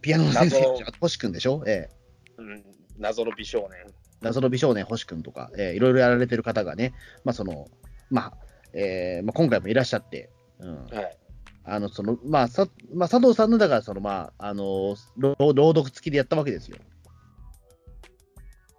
[0.01, 0.62] ピアノの先生
[1.01, 1.90] 星君でしょ、ええ。
[2.38, 2.64] うん、
[2.98, 3.92] 謎の美少年。
[4.20, 6.92] 謎の美少年星君とか、えーいろいろやられてる方がね、
[7.25, 7.68] まあその、
[8.11, 8.33] まあ、
[8.72, 11.16] えーまあ、今回もいらっしゃって、うん、はい。
[11.64, 16.78] あの、その、まあ、さ、まあ、佐藤さんの、だから、その、まあ、あの、朗朗読付きでやったわけですよ。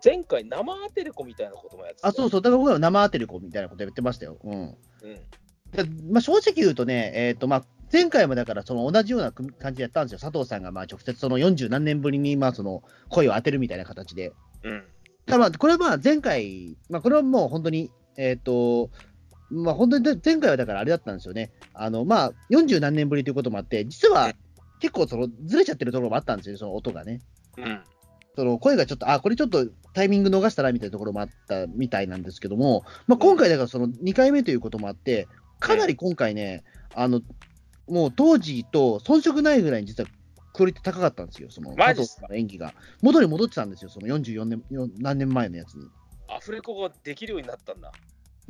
[0.03, 4.37] 前回生アテレコみたいなこともやってたあ、そうそう、だから僕は生当てる子みたいなことやってましたよ。
[4.43, 4.53] うん。
[4.53, 4.75] うん。
[5.71, 10.19] でまあ、正直言うとね、えっ、と、まあ、前回もだから、その同じような組感じでやったんですよ。
[10.19, 14.33] 佐藤さんが、まあ、直接その40何年ぶりに、まあ、その、声を当てるみたいな形で。
[14.63, 14.83] うん。
[15.25, 18.89] ただまあ、これはまあ、前回、まあ、これはもう本当に、えっ、と、
[19.53, 21.51] まあ、本当にで前回はだからあれだったんですよね。
[21.73, 24.33] あの、まあ、40何年ぶりということもあって、実は
[24.79, 27.21] 結構その、ずれちゃってるところもあったんですよね、その音がね。
[27.57, 27.81] うん。
[28.35, 35.27] その声がちょっと、あ、これちょっとタイミング逃したなみたいなところもあったみたいなんですけども、まあ、今回だからその2回目ということもあって、
[35.59, 36.63] かなり今回ね、
[36.95, 37.21] あの、
[37.87, 40.09] もう当時と遜色ないぐらいに実は
[40.53, 42.21] クオリティ高かったんですよ、そのマジっすか？
[42.21, 42.73] 佐藤さんの演技が。
[43.01, 45.87] 元に戻ってたんですよ、その44年、よ何年前のやつに。
[46.27, 47.91] アフレコができるようになったんだ。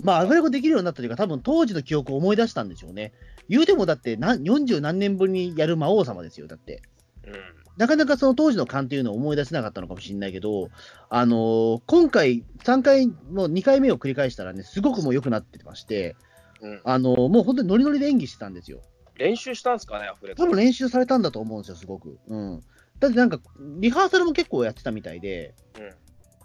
[0.01, 3.13] まあ、アフレコできるようになったというか、多分当時の記憶を思い出したんでしょうね。
[3.49, 6.82] 言うてもだってな、40何年ぶりにやる魔王様ですよ、だって。
[7.25, 7.34] うん。
[7.77, 10.69] なかなかその当時の勘っていうのを思い出せなかったのかもしれないけど、
[11.10, 16.15] あのー今回、3回、もう2回目を繰り返したらね、すごくもう良くなってまして、
[16.62, 18.82] うん、あのーもう本当にノリノリで演技してたんですよ。
[19.15, 20.43] 練習したんですかね、アフレコ。
[20.43, 22.19] 多分練習されたんだと思うんですよ、すごく。
[22.27, 22.63] うん。
[22.99, 23.39] だってなんか、
[23.79, 25.91] リハーサルも結構やってたみたいで、うん。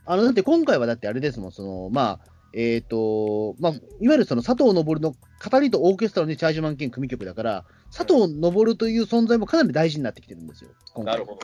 [0.07, 10.71] あの、だって今回はだってあれですもん、その、まあ、えっ、と、まあ、いわゆるその佐藤昇の語りとオーケストラのチャージマン兼組曲だから、佐藤昇という存在もかなり大事になってきてるんですよ。
[10.95, 11.39] 今回なるほ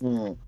[0.00, 0.08] ど。
[0.08, 0.38] うん。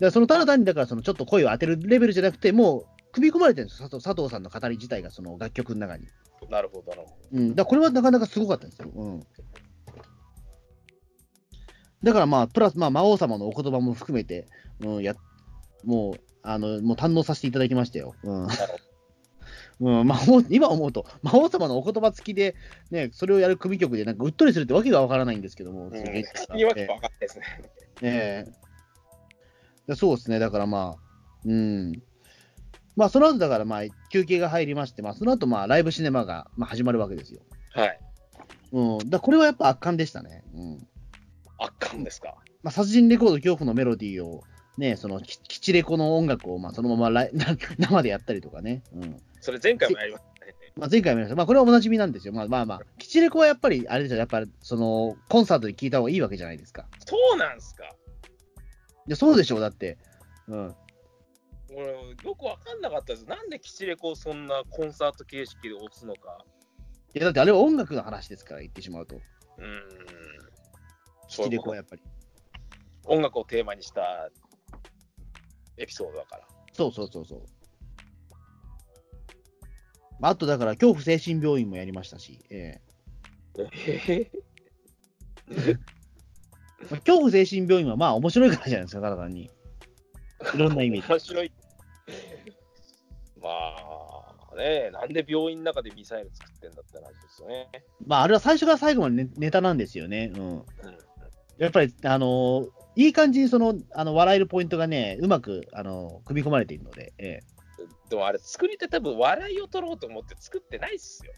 [0.00, 6.06] だそのただ単にだからそのちょっと声を当てるレベルじゃなくて、もう組み込まれてるんですよ、佐藤佐藤さんの語り自体がその楽曲の中に。
[6.50, 7.54] なるほど、なるほうん。
[7.54, 8.90] だこれはなかなかすごかったですよ。
[8.94, 9.26] うん。
[12.02, 14.46] だからまあ、プラス、まあ、魔王様のお言葉も含めて、
[14.80, 15.14] うん、や、
[15.84, 18.14] もう、あの、もう堪能させていただきましたよ。
[18.24, 18.48] うん。
[19.80, 22.54] うん、魔王今思うと、魔王様のお言葉付きで、
[22.90, 27.38] ね、それをやる組曲で、なんかうっとりするってわけがわからないんですけども、うんすげえ言い訳分かんないです
[28.00, 28.46] ね。
[29.96, 31.02] そうですね、だからまあ、
[31.44, 31.92] うん。
[32.96, 37.40] まあ、その後だからまあ、休憩が入りまして、まあ、その後まあ、ライブシネマがまあ始まるわけですよ。
[37.74, 37.98] はい。
[38.72, 39.10] うん。
[39.10, 40.44] だこれはやっぱ圧巻でしたね。
[40.54, 40.86] うん。
[41.58, 42.36] 圧巻ですか？
[42.62, 44.42] まあ、殺人レコード恐怖のメロディーを、
[44.78, 47.30] ね、その、き基地レコの音楽をまあそのままライ
[47.78, 48.82] 生でやったりとかね。
[48.94, 49.20] うん。
[49.44, 50.54] それ前回もやりましたね。
[50.74, 51.36] まあ、前回もやりました。
[51.36, 52.32] まあ、これはおなじみなんですよ。
[52.32, 56.88] まあまあまあ、基地レコはやっぱり、あれですよ、やっぱり、その、コンサートで聴いた方がいいわけじゃないですか。
[57.06, 57.84] そうなんすか。
[57.84, 57.88] い
[59.08, 59.98] や、そうでしょう、だって。
[60.48, 60.74] うん。
[61.74, 63.26] 俺、よく分かんなかったです。
[63.26, 66.42] なんでキチレコをそんなコンサート形式で押すのか。
[67.14, 69.16] いや、だってあれは音楽の話ですから、言ってしまうと。
[69.16, 69.82] うーん。
[71.28, 72.02] 基地レコはやっぱり。
[73.04, 74.30] 音楽をテーマにした
[75.76, 76.48] エピソードだから。
[76.72, 77.42] そうそうそうそう。
[80.20, 82.80] まああとだから、恐怖精神病院もやりましたし、え
[83.86, 84.30] え
[85.50, 85.74] え
[86.90, 89.50] まあ恐怖精神病院はまあ面白いからじゃないですか、ただ単に。
[90.54, 91.08] いろんな意味で。
[91.08, 91.52] 面白い。
[93.40, 93.48] ま
[94.52, 97.68] あね、なんで病院の中でミサイル作ってんだって話ですよね。
[98.06, 100.32] まああれは最初から最後までネネタなんですよね。
[100.34, 100.52] うん。
[100.52, 100.64] うん
[101.58, 107.53] やっぱり、あのーいい感じにその、あの、笑えるポイントがね、うまく、あの組み込まれているので、ええ
[108.08, 111.32] でもあれ、作り手多分笑いを取ろうと思って作ってないっすよ。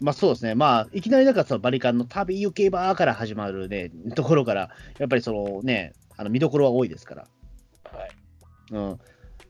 [0.00, 0.54] まあそうですね。
[0.54, 7.28] まあ、いきなりだからそのバリカンの旅行けばから始まるね、ところから、やっぱりそのね、あの見どころは多いですから。
[7.84, 8.10] はい。
[8.70, 8.98] うん。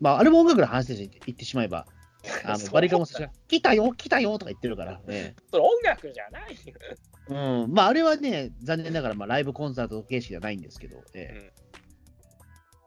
[0.01, 1.87] まあ、あれも音楽の話で言ってしまえば、
[2.45, 5.35] あのバリカンも最初来たよ、来たよとか言ってるから、ね。
[5.51, 7.65] それ音楽じゃないよ。
[7.65, 7.73] うん。
[7.73, 11.65] まあ、あれはね、残念ながら、まあ、ライブコンサート形式ではないんですけど、ええ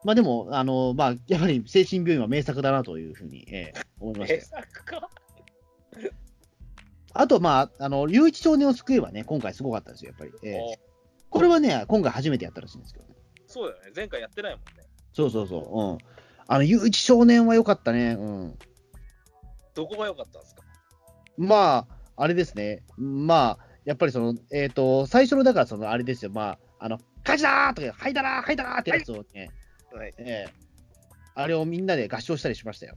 [0.03, 4.65] まあでも、あの、まあ、やっぱり精神病院は名作だなというふうに、ええ思いました名よ。
[4.69, 5.09] 作か？
[7.13, 10.49] あと、まあ、あの、隆一少年を救えばね、今回すごかったですよ、やっぱり。
[10.49, 10.87] ええお
[11.29, 13.15] これはね、今回初めてやったらしいんですけどね。
[13.47, 13.91] そうだよね。
[13.95, 14.83] 前回やってないもんね。
[15.13, 15.61] そうそうそう。
[15.61, 15.97] うん。
[16.47, 18.15] あの、隆一少年は良かったね。
[18.17, 18.57] うん。
[19.75, 20.63] どこが良かったんですか？
[21.37, 22.83] まあ、あれですね。
[22.97, 26.31] まあ、やっぱりその、えっ、と、最初の、だからその、あれですよ。
[26.31, 29.49] まあ、あの、火事だーとか、はいだらー、はいだらーってやつをね、はい。
[29.99, 30.67] ええ
[31.35, 32.95] あれをみんなで合唱したりしましたよ。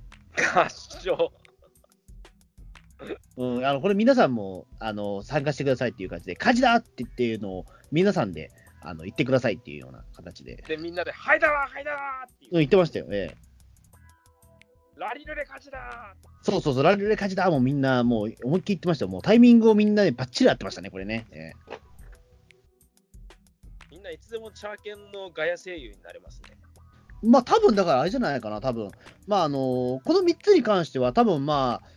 [0.55, 1.33] 合唱。
[3.37, 8.51] うん、あのこれ皆さんもあの参加してくださいっていう感じで、火事だってっていうのを皆さんで
[8.81, 12.51] あの言ってくださいっていうような形で、で、みんなで、はいだわ、はいだわっていう。
[12.53, 13.07] うん、言ってましたよ。
[13.11, 13.51] ええ
[14.97, 19.11] ラリルレ勝ちだそうそうそう、ラリルレ火事だもうみんなもう思いっきり言ってましたよ。
[19.11, 21.27] もうタイミングをみんなでバッチリ合ってましたね、これね。
[21.31, 21.81] ええ
[23.91, 26.57] みんないつでもチャーケンのガヤ声優になれますね。
[27.23, 28.91] まあ多分だからあれじゃないかな、多分
[29.27, 31.89] まああのこの3つに関しては、多分まあ、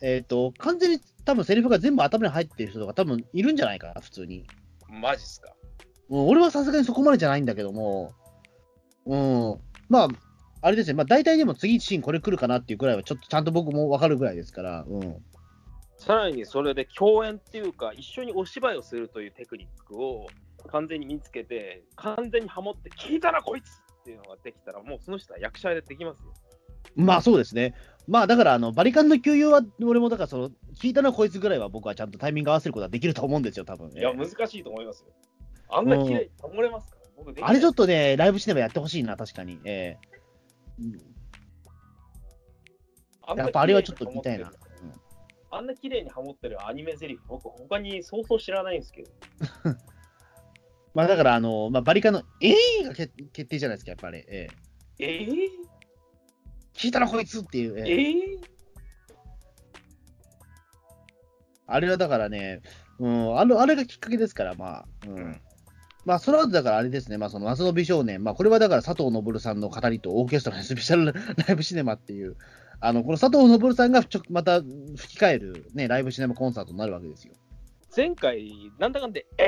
[0.00, 4.46] えっ、と、完全に多分セリフが全部頭に入ってる人とか多分いるんじゃないかな、普通に。
[4.88, 5.52] マジっすか？
[6.10, 8.14] うん、俺はさすがにそこまでじゃないんだけども、
[9.06, 10.08] うん、まあ、
[10.60, 15.16] あれですね、まあ大体でも次シーンこれ来るかなっていうくらいは、ちょっとちゃんと僕も分かるぐらいですから、うん。
[15.98, 20.26] さらにそれで共演っていうか、一緒にお芝居をするというテクニックを
[20.68, 26.34] 完全に身につけて、完全にハモって、聞いたな、こいつっていうのができたら、もうその人は役者でできますよ。
[26.96, 27.74] まあそうですね。
[28.08, 33.90] まあだから、あの、バリカンの給油は、俺もだから、その、聞いたなこいつぐらいは僕はちゃんとタイミング合わせることはできると思うんですよ、多分。
[33.92, 35.12] いや、ええ難しいと思いますよ。
[35.68, 39.60] あんな綺麗にハモれますから、僕できないあれちょっとね、ライブシネマやってほしいな、確かに。
[39.64, 40.12] ええ
[40.80, 41.12] うん
[43.36, 44.52] やっぱあれはちょっと見たいな
[45.52, 49.10] あんな綺麗にハモってるアニメゼリフ、僕、他にそうそう知らないんですけど。
[50.94, 52.50] まあだから、あの、まあ、バリカンの、え
[52.80, 54.18] えが決決定じゃないですか、やっぱり。
[54.28, 54.48] え
[54.98, 55.36] ええー、
[56.74, 57.78] 聞いたなこいつっていう。
[57.78, 58.40] えええー、
[61.66, 62.60] あれはだからね、
[62.98, 65.14] うん、あのあれがきっかけですから、まあ、うん。
[65.16, 65.40] うん
[66.04, 71.12] まあ、その後だからあれですね、まあ、その夏の美少年、まあ、これはだから佐藤昇さんの語りとオーケストラのスペシャル
[71.46, 72.36] ライブシネマっていう、
[72.80, 77.34] あのこの佐藤昇さんがちょまた吹き替える、ね、ライブシネマコンサートになるわけですよ。
[77.94, 79.44] 前回、なんだかんで、え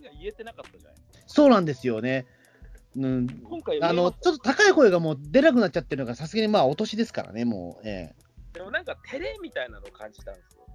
[0.00, 0.98] ーが言えてなかったじゃない？
[1.26, 2.26] そうなんですよね。
[2.96, 10.66] うん、今回、あのちょっと高い声がもう出なくなっちゃってるのが、さすがにまあ、お年ですからね、もう、ええでもなんか照れみたいなのを感じたんですよ。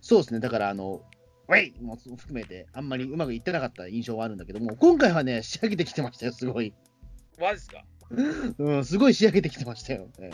[0.00, 1.02] そうですね、だから、あの、
[1.48, 6.72] ウェイも含めて、あんまりうまくいってなかった印象はあるんだけども、今回はね、仕上げてきてましたよ、すごい。
[7.40, 7.84] マジっすか？
[8.58, 10.08] うん、すごい仕上げてきてましたよ。
[10.20, 10.30] え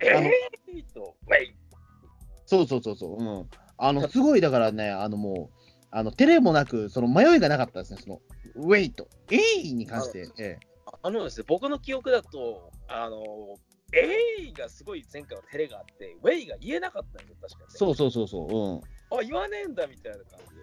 [0.00, 1.54] えーと、ウェイ
[2.46, 3.22] そうそうそうそう。
[3.22, 3.48] うん。
[3.84, 5.58] あの、すごい、だからね、あのもう、
[5.90, 8.20] あの、照れもなく、その迷いがなかったですね、その、
[8.54, 10.30] ウェイと、えいに関して。
[10.38, 10.72] ええ
[11.04, 13.56] あのですね、僕の記憶だと、あの、
[13.92, 19.14] えーがすごい前回は照れがあって、ウェイが言えなかったんですよ、確かに、そうそうそうそう。
[19.14, 19.18] うん。
[19.18, 20.62] あ、言わねえんだみたいな感じで。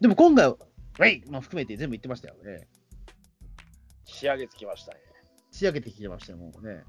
[0.00, 2.36] でも今回は、ウェイも含めて全部言ってましたよ。
[2.46, 2.68] ええ
[4.04, 5.00] 仕上げつきましたね。
[5.50, 6.84] 仕上げてきてましたよ、もうね。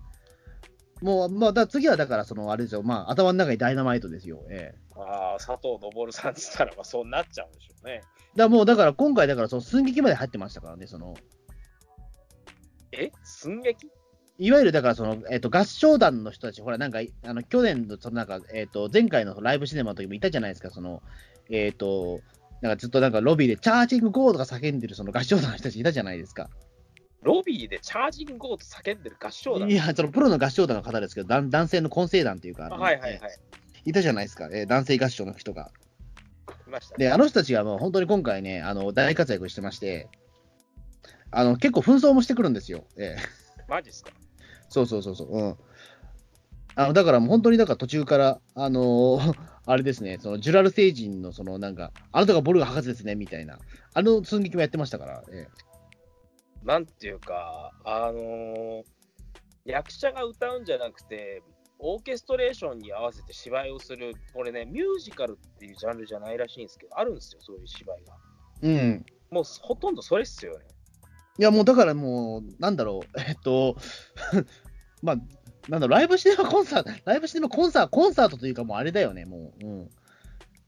[1.04, 4.42] もう、まあ、だ次はだから、その、あれですよ、まあ、頭の中にダイナマイトですよ。
[4.50, 8.02] ええああ、佐藤昇さんって言ったら、まあそうなっちゃうんでしょうね。
[8.36, 11.14] だもう、だから今回、だから、その寸劇まで入ってましたからね、その、
[12.94, 13.12] え？
[13.24, 13.92] 寸劇？
[14.40, 21.04] いわゆるだからその、えっと合唱団の人たち、ほら、なんか、あの去年のそのなんか、えっと前回のライブシネマの時もいたじゃないですか、その、
[21.50, 22.22] えっと
[22.62, 26.50] なんかずっとなんかロビーでチャージングゴーとか叫んでるその合唱団の人たちいたじゃないですか。
[27.24, 29.70] ロビーでチャージングゴーと叫んでる合唱団。
[29.70, 33.40] いや、そのプロの合唱団の方ですけど、男男性の混声団っていうか、はいはいはい。
[33.86, 35.72] いたじゃないですか、えー男性合唱の人が。
[36.68, 37.06] いましたね。
[37.06, 40.08] で、あの人たちがもう本当に今回ね、あの大活躍してまして、
[41.32, 42.86] あの結構紛争もしてくるんですよ。
[42.98, 44.12] ええマジっすか？
[44.70, 45.28] そうそうそうそう。
[45.32, 45.56] うん。
[46.76, 49.34] あのだからもう本当にだから途中から、あのー
[49.66, 53.60] あれですね、そのジュラル星人のそのなんか、あなたがボルガ博士ですねみたいな、
[53.94, 55.48] あの寸劇もやってましたから、え
[56.64, 58.84] なんていうか、あのー
[59.66, 61.42] 役者が歌うんじゃなくて、
[61.80, 68.14] オーケストレーションに合わせて芝居をする、これね、ミュージカルっていうジャンルじゃないらしいんですけど、あるんですよ、そういう芝居が。
[68.62, 69.06] えうん。
[69.32, 70.66] もうほとんどそれっすよね。
[71.40, 73.78] いやもうだからもう、なんだろう、 えっと、
[75.02, 75.18] まあ、
[75.70, 79.66] なんだライブシネマコンサート、ライブシネマコンサート、コンサートというかもうあれだよね、もう。
[79.66, 79.90] うん。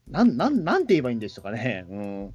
[0.08, 1.84] なん、なん、なんて言えばいいんでしょうかね。
[1.88, 2.34] うん。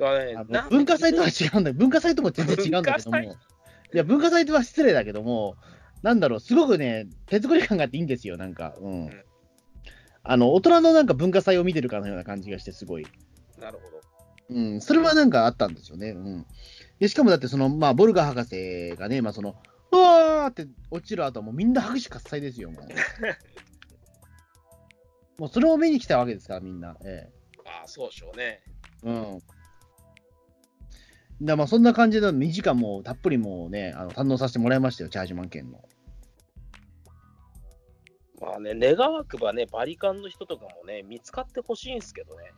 [0.00, 1.74] あの文化祭とは違うんだよ。
[1.74, 3.18] 文化祭とも全然違うんだけども。
[3.20, 5.56] いや、文化祭とは失礼だけども、
[6.02, 8.74] なんだろう、すごくね、手作り感があっていいんですよ、なんか。
[8.80, 9.06] うん。
[9.06, 9.10] ん
[10.22, 13.06] あの、大人のなんか文化祭を見てるかのような感じがして、すごい。
[13.58, 14.00] なるほど。
[14.50, 16.10] うん、それはなんかあったんですよね。
[16.10, 16.46] うん。
[17.00, 19.56] で、しかもだって、その、まあ、ボルガ博士がね、まあ、その、
[19.90, 22.88] うわーって落ちる後はもうみんな拍手喝采ですよ、もう。
[25.40, 26.96] もうそれを見に来たわけですから、みんな。
[27.04, 27.30] え
[27.64, 28.60] ああ、そうでしょうね。
[29.04, 29.08] え。
[29.08, 29.40] うん。
[31.42, 35.78] だまあそんな感じで2時間もたっぷりもうね、あの堪能させてもらいましたよ、チャージマン券の。
[38.40, 42.52] まあね、願わくばね、バリカンの人とかもね、見つかってほしいんですけどね。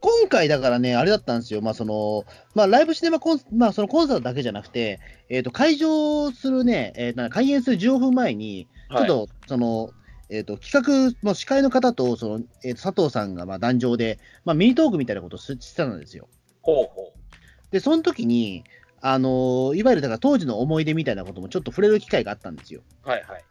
[0.00, 9.90] 今回だからね、あれだったんですよ、まあその、まあライブシネマコン、まあそのコンサートだけじゃなくて、えっ、と、会場するね、えー開演する15分前に、ちょっと、その、
[10.30, 16.28] えっ、と、企画の司会の方と、その、えーと佐藤さんが、まあ、壇上で、まあ、ミニトークみたいなことをししてたんですよ。
[16.62, 17.12] ほうほ
[17.70, 18.64] で、その時に、
[19.00, 22.82] あのーいわゆる、だから当時の思い出みたいなこともちょっと触れる機会があったんですよ。
[23.04, 23.08] う。
[23.08, 23.44] はいはい。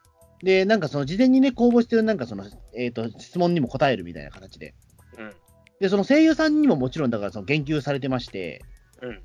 [0.43, 4.75] で、なんかその事前にね、公募してるなんかその、えっ、と、質問にも答えるみたいな形で。
[5.17, 5.33] うん。
[5.79, 8.63] で、その声優さんにももちろん、だからその言及されてまして、
[9.01, 9.23] うん。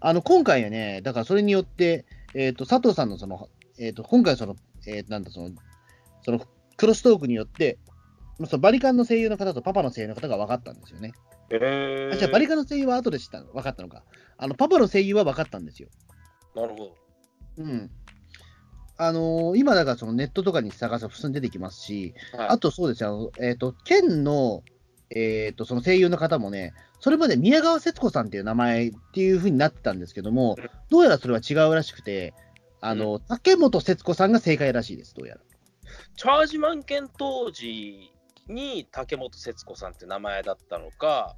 [0.00, 4.56] あの、今回はね、だからそれによって、えっ、と、佐藤さんのその、えっ、と、今回その、
[4.86, 5.50] えーなんだ、その、
[6.22, 6.40] その、
[6.76, 7.91] クロストークによって、まあ
[8.46, 11.12] そのバリカンの声優の方とパパの声優の方が分かったんですよね。
[11.50, 14.04] えー、あ、じゃあバリカンの声優は後で知った、分かったのか。
[14.38, 15.88] あの、パパの声優は分かったんですよ。
[16.54, 16.96] なるほど。
[17.58, 17.90] うん。
[18.98, 24.62] あのー今だからそのネットとかに探せば普通に出てきますし、はい、あとそうですよ、えっ、と、県の、
[25.10, 32.32] えっ、と、その声優の方もね、それまで宮川節子さんっていう名前っていう風になってたんですけどもうん、どうやらそれは違うらしくて、
[32.80, 35.40] あの、竹本節子さんが正解らしいです、どうやら。
[36.16, 38.12] チャージマン券当時
[38.48, 41.36] に竹本節子さんって名前だったのか、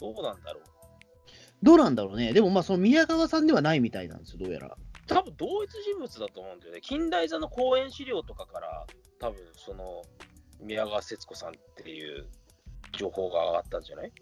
[0.00, 0.64] どうなんだろう。
[1.62, 2.32] どうなんだろうね。
[2.32, 4.76] でもまあ、その宮川さんではないみたいなんですよ、どうやら。
[5.06, 6.80] 多分同一人物だと思うんだよね。
[6.80, 8.86] 近代座の公演資料とかから、
[9.18, 10.02] 多分その
[10.60, 12.26] 宮川節子さんっていう
[12.98, 14.12] 情報が上がったんじゃない？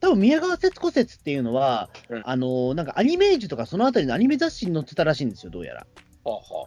[0.00, 5.86] 多分宮川節子説っていうのは、うんあのなんかアニメージュとかそのあたりのアニメ雑誌に載ってたらしいんですよ、どうやら。
[6.24, 6.66] はあは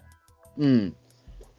[0.57, 0.95] うん。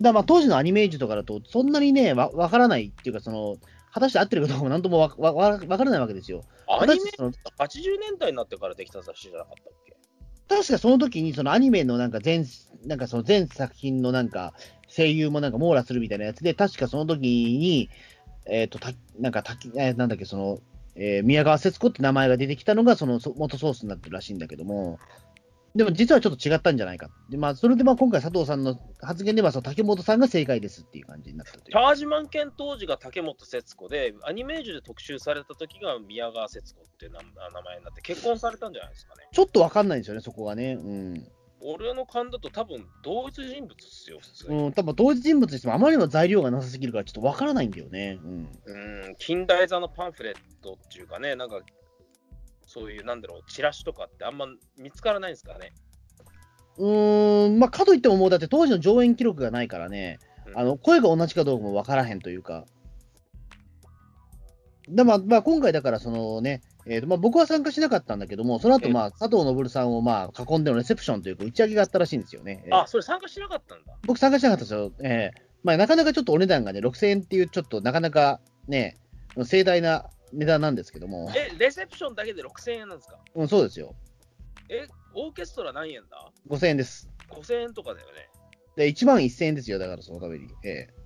[0.03, 3.57] だまあ当時のアニメージュとかだと、そんなにね、わわからないっていうか、その、
[3.93, 6.45] 果たして合ってるかどうかもなんともわわわわからないわけですよ。
[6.67, 6.81] あ。
[6.83, 9.97] アニメ果たしてその80年代になってからできた雑誌じゃなかったっけ？
[10.49, 12.47] 確かその時にそのアニメのなんか全、
[12.87, 14.55] なんかその全作品のなんか
[14.89, 17.91] 声優もなんか網羅するみたいなやつで、確かその時に、
[18.47, 20.59] えっ、と、たなんかたき、えーなんだっけ、その、
[20.95, 24.99] えー宮川節子って名前が出てきたのが、そのそ元ソースになってるらしいんだけども、
[25.75, 27.09] でも実はちょっと違ったんじゃないか。
[27.31, 31.53] でまあ、それでまあ今回佐藤さんの発言では、竹本さんが正解ですっていう感じになった。
[31.53, 39.27] チャージマン券当時が竹本節子で、アニメージュで特集された時が宮川節子っていう名名前になって、結婚されたんじゃないですかね。
[39.33, 40.75] ちょっとわかんないんですよね、そこがね。
[40.75, 41.27] うん。
[41.65, 44.59] 俺の勘だと多分同一人物っすよ、普通に。
[44.59, 48.19] うん、多分同一人物にしてもあまりにも材料がなさすぎるから、ちょっとわからないんだよね。
[48.23, 48.49] うん。
[48.67, 51.61] うん、近代座のパンフレットっていうかね、なんか、
[52.73, 54.47] そういう、なんだろう、チラシとかってあんま
[54.79, 55.73] 見つからないんですかね。
[56.79, 62.65] うーん、まあ、かといってももうだって当時の上演記録がないからね、うんあの声が同じかどうかもわからへんというか。
[64.89, 72.65] でまあ、まあ、今回だから、そのね、えーとまあ、僕は参加しなかったんだけども、その後、まあ、佐藤昇さんをまあ囲んでのレセプションというか、打ち上げがあったらしいんですよね。
[72.67, 73.95] えーあ、それ参加しなかったんだ。
[74.05, 74.93] 僕参加しなかったですよ。
[75.05, 78.97] えーまあ、なかなかちょっとお値段がね、6000円っていう、ちょっとなかなかね、
[79.37, 83.19] 盛大な値段なんですけども、え、レセプションだけで6000円なんですか？
[83.35, 83.95] うん、そうですよ。
[84.69, 87.09] え、オーケストラ何円だ？5000円です。
[87.29, 88.31] ?5000 円とかだよね。
[88.77, 90.55] で、1万1000円ですよ、だからそのために。
[90.65, 91.03] えー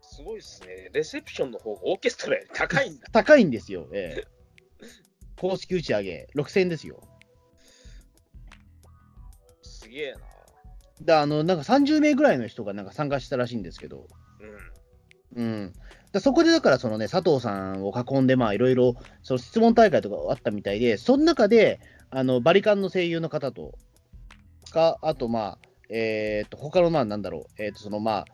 [0.00, 0.88] すごいっすね。
[0.92, 3.06] レセプションの方がオーケストラより高いんだ。
[3.12, 3.88] 高いんですよ。
[3.92, 4.86] ええ
[5.36, 7.00] 公式打ち上げ、6000円ですよ。
[9.62, 10.18] すげえな。
[11.00, 14.08] で、あの、なんか30名ぐらいの人がなんか参加したらしいんですけど、
[15.36, 15.42] うん。
[15.42, 15.72] うん。
[16.12, 21.80] でそこでだから、そのね、佐藤さんを囲んで、まあ、いろいろ、その質問大会とかあったみたいで、その中で、
[22.10, 23.74] あの、バリカンの声優の方と、
[24.70, 25.58] か、あと、まあ、
[25.90, 28.24] えっ、と、他の、まあ、なんだろう、えっ、と、その、まあ、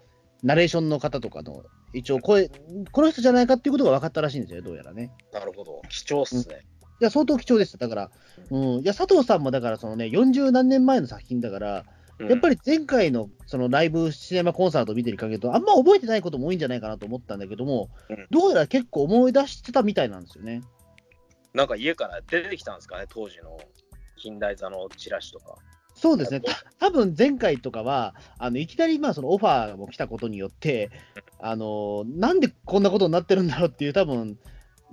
[0.42, 2.50] ナレーションの方とかの、一応声、
[2.92, 5.12] この人じゃないかっていうことが分かったらしいんですよ、どうやらね。
[5.32, 5.80] なるほど。
[5.88, 6.66] 貴重っすね。
[7.00, 7.78] いや、相当貴重でした。
[7.78, 8.10] だから、
[8.50, 11.84] うん、いや、佐藤さんもだから、そのね、40何年前の作品だから、
[12.18, 20.62] やっぱり、り前回のそのライブシネマコンサートを見てる限りと、あんま覚えてないことも多いんじゃないかなと思ったんだけども、うんどうやら結構思い出してたみたいなんですよね。
[21.52, 23.58] なんか家から出てきたんですかね、当時の
[24.16, 25.56] 近代座のチラシとか。
[25.94, 30.90] そうですね、た多分前回とかは、あのいきなりまあそのオファーも来たことによって、
[31.40, 34.38] あのなんでこんなことになってるんだろうっていう、多分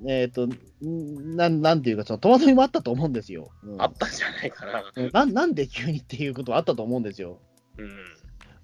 [0.07, 3.51] えっ、とんなん、なんていうか、その戸惑いもあったと思うんですよ。
[3.63, 5.25] うんあったんじゃないかな。
[5.25, 7.39] ななんで急にっていうことはあったと思うんですよ。
[7.77, 7.89] うん。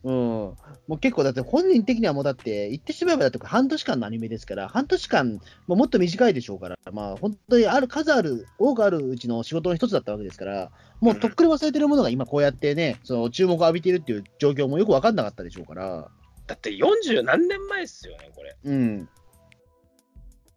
[0.04, 0.58] うん、も
[0.90, 10.72] う結構、だって本人的にはもうだって、言ってしまえばだって半年間のアニメですから、半年間、もうもっと短いでしょうから、まあ本当にある数ある、多くあるうちの仕事の一つだったわけですから、
[11.02, 16.08] もうとっくに忘れてるものが今こうやってね、その注目を浴びているっていう状況もよく分かんなかったでしょうから、
[16.46, 18.56] だって40何年前っすよね、これ。
[18.64, 19.10] うん、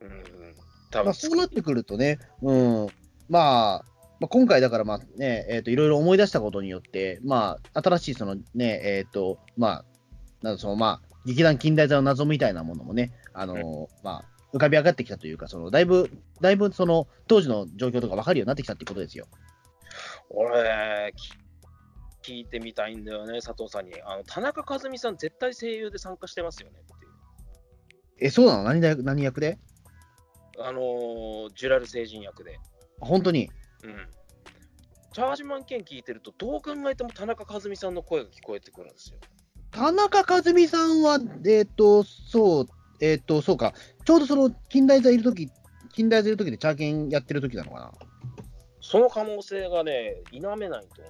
[0.01, 0.25] うん。
[0.91, 2.87] 多分まあ、そうなってくるとね、うん、
[3.29, 3.85] まあ、
[4.19, 9.85] まあ、今回だからまあね、えっ、と、いろいろ思い出したことによって、まあ、新しいそのね、えっ、と、まあ、
[10.43, 14.25] なんかそのまあ、劇団近代座の謎みたいなものもね、あのまあ、
[14.55, 16.11] 浮かび上がってきたというか、そのだいぶ、
[16.41, 19.27] だいぶその当時の状況とか分かるようになってきたってことですよ。
[20.31, 21.15] 俺、
[22.23, 23.95] き聞いてみたいんだよね、佐藤さんに。
[24.03, 27.13] あの田中和美さん、絶対声優で参加してますよねっていう。
[28.27, 28.65] え、そうなの？
[28.65, 29.59] 何だ何役で？
[30.63, 32.59] あのージュラル星人役で。
[33.01, 33.51] 本当に？
[33.85, 34.09] うん。
[35.13, 39.19] チャージマン剣聞いてると、どう考えても田中和美さんの声が聞こえてくるんですよ。
[39.71, 42.67] 田中和美さんは、えっ、と、そう、
[43.01, 45.51] えっ、と、そうか、ちょうどその近代座いるとき、
[45.93, 47.93] 近代座いるときでチャーケンやってるときなのかな？
[48.81, 51.07] その可能性がね、否めないと思うんですよ。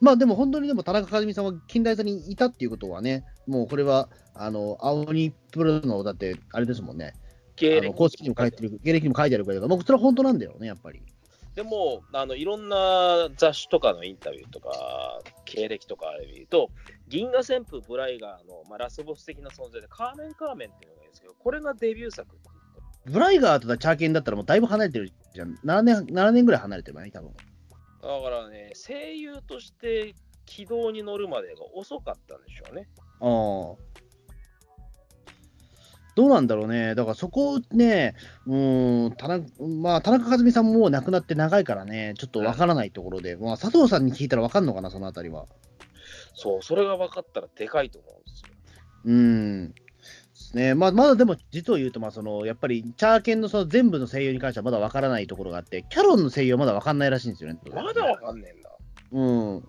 [0.00, 7.14] まあでも本当にでも田中和美さんは近代座にいたっていうことはね、もうこれは、あの、青鬼プロの、だって、あれですもんね、
[7.66, 11.00] あの公式にも書いてる、芸歴にも書いてあるから、もうそれは本当なんだよね、やっぱり。
[11.54, 16.70] でもあの、いろんな雑誌とかのインタビューとか、経歴とかで見ると、
[17.08, 22.28] 銀河旋風ブライガーの、まあ、ラスボス的な存在で、カーメン・カーメンっていうのがいるんですけど、これがデビュー作
[23.06, 25.54] ブライガーとかチャーケンだったらもうだいぶ離れてるじゃん。
[25.64, 27.32] 7年、7年ぐらい離れてるわね、多分。
[27.32, 27.42] だ
[28.22, 30.14] からね、声優として
[30.46, 32.88] 軌道に乗るまでが遅かったんでしょうね。
[33.20, 34.07] ああ。
[36.18, 36.96] どうなんだろうね。
[36.96, 39.46] だからそこね、うーん、田中、
[39.80, 45.46] まあ、田中和美さんも亡くなって長いからね、ちょっとわからないところで、まあ、佐藤さんに聞いたらわかんのかな、そのあたりは。
[46.34, 48.48] そう、それが分かったらでかいと思うんですよ。
[49.04, 49.74] うーん。
[50.54, 50.74] ね。
[50.74, 57.60] まあ、まだでも、実を言うと、まあ、その、やっぱり、チャーケンのその全部の声優に関してはまだわからないところがあって、キャロンの声優はまだわかんないらしいんですよね。
[57.72, 58.70] まだ分かんねえんだ。
[59.12, 59.22] う
[59.58, 59.64] ん。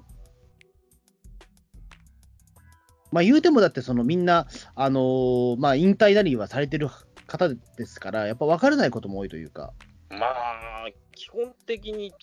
[3.11, 6.89] まあ言うてもだってそのみんな、あのーまあ引退なりはされてる
[7.27, 9.73] 方ですから、やっぱ分からないことも多いというか。
[10.09, 12.13] まあ、基本的に、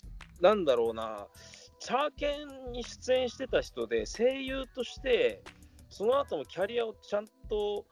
[0.40, 1.26] なんだろうな、
[1.78, 2.36] チャーケ
[2.68, 5.42] ンに出演してた人で、声優として、
[5.88, 7.86] その後もキャリアをちゃんと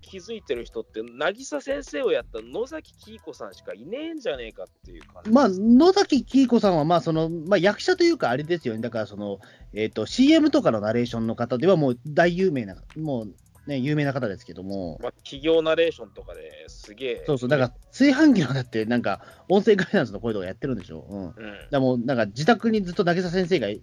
[0.00, 5.30] 築いてる人って、渚先生をやった野崎紀子さんしかいねえんじゃねえかっていう感じ。
[5.30, 9.40] まあ野崎紀子さんはまあその、まあ、役者というかあれですよね、だからその、
[9.72, 13.34] えっと CM とかのナレーションの方ではもう大有名な、もう
[13.66, 14.98] ね、有名な方ですけども。
[15.00, 17.22] まあ、企業ナレーションとかですげえ。
[17.26, 21.06] そうそう、だから炊飯器のだって、なんか、音声ガイダンスの声とかやってるんでしょ。
[21.08, 21.24] うん。
[21.26, 21.34] うん。
[21.70, 23.80] らもう、なんか自宅にずっと渚先生がい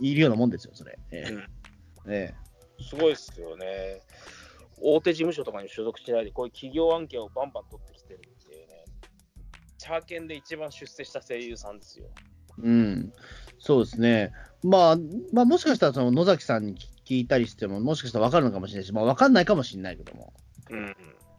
[0.00, 0.98] いるようなもんですよ、それ。
[1.10, 1.44] えうん
[2.10, 4.00] ええすごいっすよね。
[4.80, 8.84] 大手事務所とかに所属しないで、こういう企業案件をバンバン取ってきてるっていうね。
[9.78, 12.06] チャーケンで一番出世した声優さんですよ。
[12.60, 13.12] うん、
[13.58, 14.32] そうですね。
[14.62, 14.96] まあ、
[15.32, 20.32] まあ、もしかしたらその野崎さんに聞いたりしても、もしかしたら分かるのかもしれないし、まあ、分かんないかもしれないけども。
[20.70, 20.96] うん。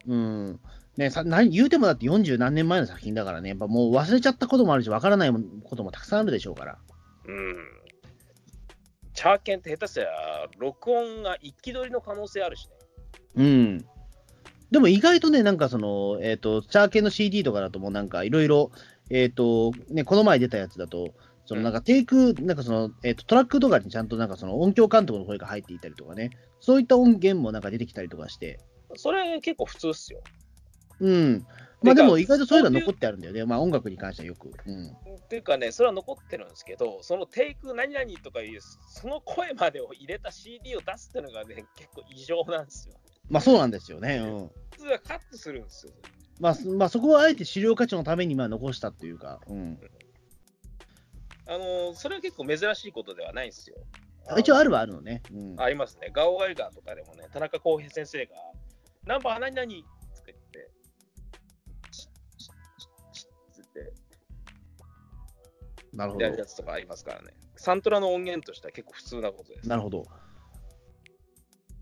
[0.07, 0.59] うん。
[0.97, 5.31] ね、さ何言うてもだって40何年前の作品だからね、やっぱもう忘れちゃったこともあるし、分からない
[5.63, 6.77] こともたくさんあるでしょうから。
[7.25, 7.55] うん。
[9.13, 12.75] チャーケンって下手したら、録音が一気取りの可能性あるしね。
[13.35, 13.85] うん。
[14.71, 18.71] でも意外とね、なんかその、えっ、と、チャーケンの CD とかだともうなんかいろいろ、
[19.09, 21.13] えっ、と、ね、この前出たやつだと、
[21.45, 28.59] そのなんかテイク、なんかその、えっ、と、トラックとかにちゃんとなんかその音響監督の声が入っていたりとかね、そういった音源もなんか出てきたりとかして、
[28.95, 30.21] それ結構普通っすよ。
[30.99, 31.45] うん。
[31.81, 33.45] まあでも意外とそういうのは残ってあるんだよね。
[33.45, 34.51] まあ音楽に関してはよく。
[34.65, 34.87] うん。
[34.89, 42.95] っていうかね、それは残ってるんですけど、そのテイク何々とかいう、その声までを入れた CD を出すっていうのがね、結構異常なんですよ。
[43.29, 44.17] まあそうなんですよね。
[44.17, 44.51] うん。
[44.71, 45.93] 普通はカットするんですよ。
[46.39, 49.79] まあ、すまあそこはあえて資料価値のためにまあ残したというか、うん。
[51.47, 53.75] あのそれは結構珍しいことではないんですよ。
[54.37, 55.23] 一応あるはあるのね。
[55.33, 56.11] うん、ありますね。
[56.13, 58.35] ガオガイガーとかでもね、田中康平先生が、
[59.05, 60.39] ナンバー何々つけて、
[61.91, 63.91] つって
[65.93, 66.31] なるほどや。
[66.31, 67.33] るやつとかありますからね。
[67.55, 69.67] サントラの音源としては結構普通なことです。
[69.67, 70.05] なるほど。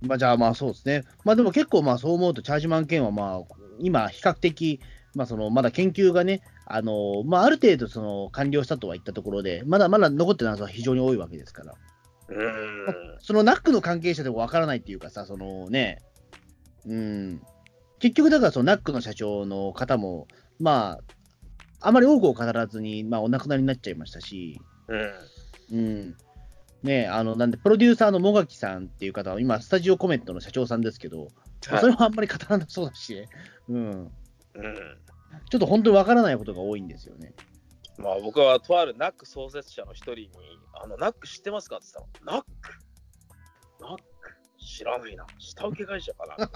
[0.02, 1.04] まあ、じゃあまあそうですね。
[1.24, 4.80] まあでも結構まあそう思うと、チャージマン剣はまあ今比較的、
[5.16, 11.74] まあそのまだ研究がね、あのまあある程度その完了したとは言ったところで、まだまだ残ってるのは非常に多いわけですから。
[12.30, 13.18] うーん。
[13.20, 16.02] そのナックの関係者でもわからないっていうかさ、そのね、
[16.86, 17.42] うん、
[18.00, 20.28] 結局だからそのナックの社長の方も、
[20.60, 21.00] ま
[21.82, 24.60] あ、あまり多くを語らずに、まあお亡くなりになっちゃいましたし、
[25.72, 25.80] うん。
[25.80, 26.16] うん。
[26.88, 31.28] ねあの、なんで、プロデューサーのもがきさんっていう方は、今、スタジオコメントの社長さんですけど、
[31.70, 33.30] まあそれもあんまり語らなそうだし、ね、
[33.70, 33.78] うん。
[33.80, 34.12] うん。
[35.50, 37.34] ちょっと本当にわからないことが多いんですよね。
[37.98, 40.30] まあ僕はとあるナック創設者の一人に、
[40.74, 42.72] あの、ナック知ってますかって言ったら、ナック？
[43.82, 44.04] ナック？
[44.60, 45.26] 知らないな。
[45.40, 46.48] 下請け会社かな。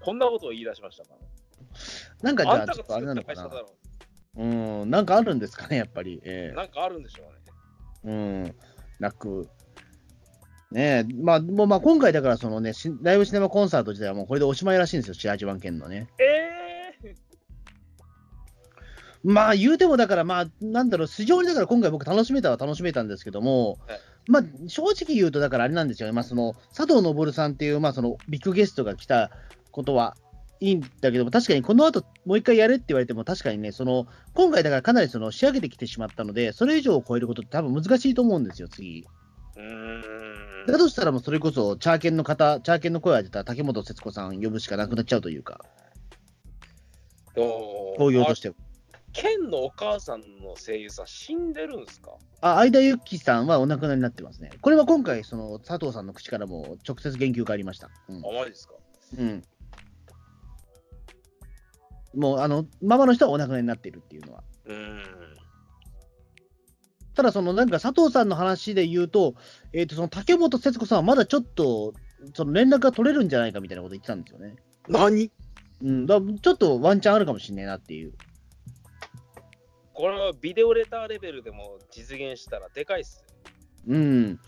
[0.00, 1.18] こんなことを言い出しましたから。
[2.22, 3.50] なんかじゃあ、ちょっとあれなのかな。
[4.36, 6.20] うん、なんかあるんですかね、やっぱり。
[6.24, 6.56] えう。
[6.56, 7.39] なんかあるんでしょうね。
[8.04, 8.54] えうん、
[8.98, 9.48] ナック。
[10.70, 16.08] ねえ、まあ、もうまあ今回だから、そのね、しライブシネマコンサート自体はもうこれでおしまいらしいんですよ、シアージワン県のね。
[16.18, 16.40] ええ
[19.22, 24.00] まあ言うてもだから、まあなんだろう、非常にだから今回僕楽しめたは楽しめたんですけども、はい。
[24.28, 29.30] まあ正直言うと、だからあれなんですよね、まあその佐藤昇さんっていう、まあそのビッグゲストが来た
[29.72, 30.16] ことは
[30.60, 39.06] いいんだけども、確かにこの後もう一回やれって言われても、確かにね、その今回だからかなりその仕上げてきてしまったので、それ以上を超えることって多分難しいと思うんですよ、次。
[39.56, 39.62] うー
[40.64, 40.66] ん。
[40.66, 45.64] だとしたらもうそれこそ、チャーケンの方、チャーケンの声を当てた竹本節子さん呼ぶしかなくなっちゃうというか、
[47.34, 48.54] と興行としては。
[49.12, 52.12] ケンのお母さんの声優さん死んでるんですか？
[52.42, 54.50] あ、相田由紀さんはお亡くなりになってますね。
[54.60, 57.90] これは今回、その佐藤さんの口からも直接言及がありました。
[58.08, 58.74] うんあ、マジですか？
[59.18, 59.42] うん。
[62.14, 64.42] もう、あの、ママの人はお亡くなりになっているっていうのは。
[64.66, 65.02] うーん。
[67.14, 69.34] ただ、そのなんか佐藤さんの話で言うと、
[69.72, 71.92] えっ、と、その竹本節子さんはまだちょっと、
[72.34, 74.56] その連絡が取れるんじゃないかみたいなこと言ってたんですよね。
[74.88, 75.30] 何？
[75.82, 78.12] うん、だちょっとワンチャンあるかもしれないなっていう。
[79.94, 83.34] これはビデオレターレベルでも実現したらでかいっすよ。
[83.88, 84.40] うん。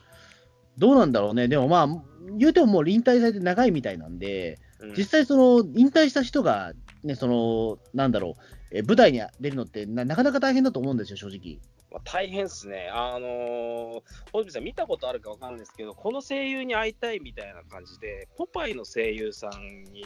[0.78, 1.48] どうなんだろうね。
[1.48, 1.88] でもまあ、
[2.36, 6.72] 言うてももう引退されて長いみたいなんで、うん実際その引退した人が、
[7.04, 11.60] ね、その、なんだろう、えー舞台に出るのってななかなか大変だと思うんですよ、正直。
[11.90, 12.88] まあ、大変っすね。
[12.92, 20.04] あのー、さん見たことあるかわかんないですけど、この声優に会いたいみたいな感じで、ポパイの声優さんに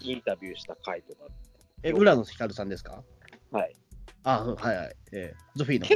[0.00, 1.26] インタビューした回とか、
[1.82, 3.02] え、浦野光さんですか？
[3.50, 3.76] はい、
[4.24, 4.96] あ、はいはい。
[5.12, 5.86] えーゾフィーの。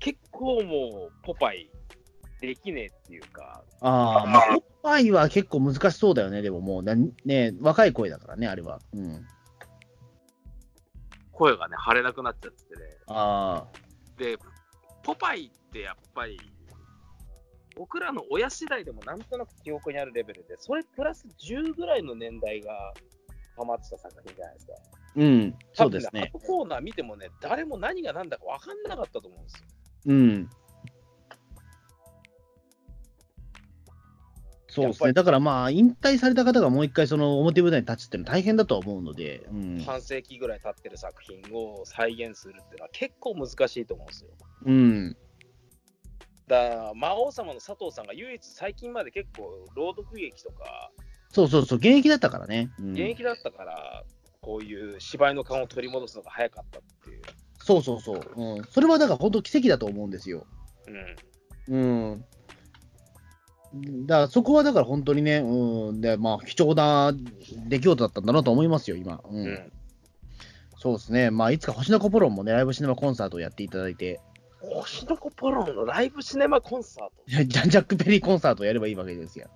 [0.00, 1.70] 結構もうポパイ
[2.40, 8.80] できねえっていうか、ああ、まあ、おっぱいは結構難しそうだよね、でももうな、ね、若い声だからね、あれは。
[8.94, 9.26] うん。
[11.32, 12.82] 声がね、腫れなくなっちゃっててね。
[13.06, 13.64] あ
[14.16, 14.36] で、
[15.02, 16.38] ポパイってやっぱり、
[17.76, 22.92] 僕らの親世代でもなんとなく記憶にあるレベルで、それプラス10ぐらいの年代が
[23.56, 24.72] ハマってた作品じゃないですか。
[24.74, 24.78] あ、
[25.16, 26.30] うん、そうですね。
[26.32, 29.68] あのコーナー見てもね、誰も何が何だか分かんなかったと思うんですよ。
[30.06, 30.50] うん。
[34.82, 35.12] そうですね。
[35.12, 39.82] だからまあ、引退された方がもう一回その表舞台に立つっていうのは大変だとは思うので、うん。
[39.84, 44.30] 半世紀ぐらい経ってる作品を再現するっていうのは結構難しいと思うんですよ。
[44.66, 45.16] うん。
[46.46, 50.90] だから魔王様の佐藤さんが唯一最近まで結構朗読劇とか
[51.30, 52.70] そうそうそう、現役だったからね。
[52.78, 54.04] うん、現役だったから、
[54.40, 57.22] こういう芝居の勘を取り戻すのが早かったっていう。
[57.58, 58.20] そうそうそう。
[58.36, 58.64] うん。
[58.64, 60.46] それはだから本当奇跡だと思うんですよ。
[60.86, 61.16] うん
[61.68, 61.78] う
[62.14, 62.24] ん。
[64.06, 66.00] だからそこはだから本当にね、うん。
[66.00, 67.12] で、まあ、貴重な
[67.68, 69.20] 出来事だったんだなと思いますよ、今。
[69.28, 69.46] うん。
[69.46, 69.72] うん
[70.80, 71.32] そうですね。
[71.32, 74.20] まあ、いつか星の子ポロンもね、ライブシネマコンサートをやっていただいて、
[74.60, 77.12] 星の子ポロンのライブシネマコンサート？
[77.26, 79.50] ジャジャンジャック・ペリーコンサートをやればいいわけですよ。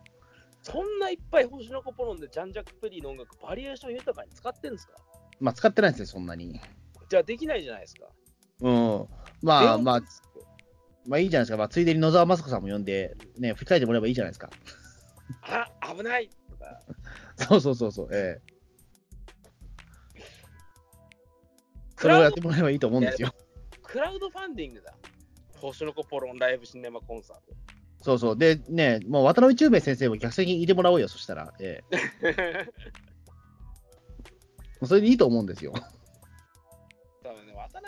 [0.63, 4.95] そんないっぱい星の子ポロンでジャンジャック・ペリーの音楽バリエーション豊かに使ってんですか？
[5.39, 6.61] まあ、使ってないですね、そんなに。
[7.09, 8.07] じゃあできないじゃないですか。
[8.63, 9.07] うん。
[9.43, 10.01] まあまあ
[11.07, 11.57] まあいいじゃないですか。
[11.57, 14.51] まあ、ついでに野沢雅子さんも呼んで、ね、吹き替えてもらえばいいじゃないですか。
[15.43, 16.81] あ、危ないとか。
[17.49, 18.09] そうそうそうそう。
[18.13, 18.53] ええ
[21.97, 23.33] それをやってもらえばいいと思うんですよ。
[23.83, 24.93] クラウドファンディングだ。
[25.61, 27.43] 星の子ポロンライブシネマコンサート。
[28.01, 28.37] そうそう。
[28.37, 31.55] で、ね、もう渡辺中明先生も客席にいてもらおうよ、そしたら。
[31.61, 31.85] え
[32.23, 32.69] え
[34.85, 35.73] それでいいと思うんですよ。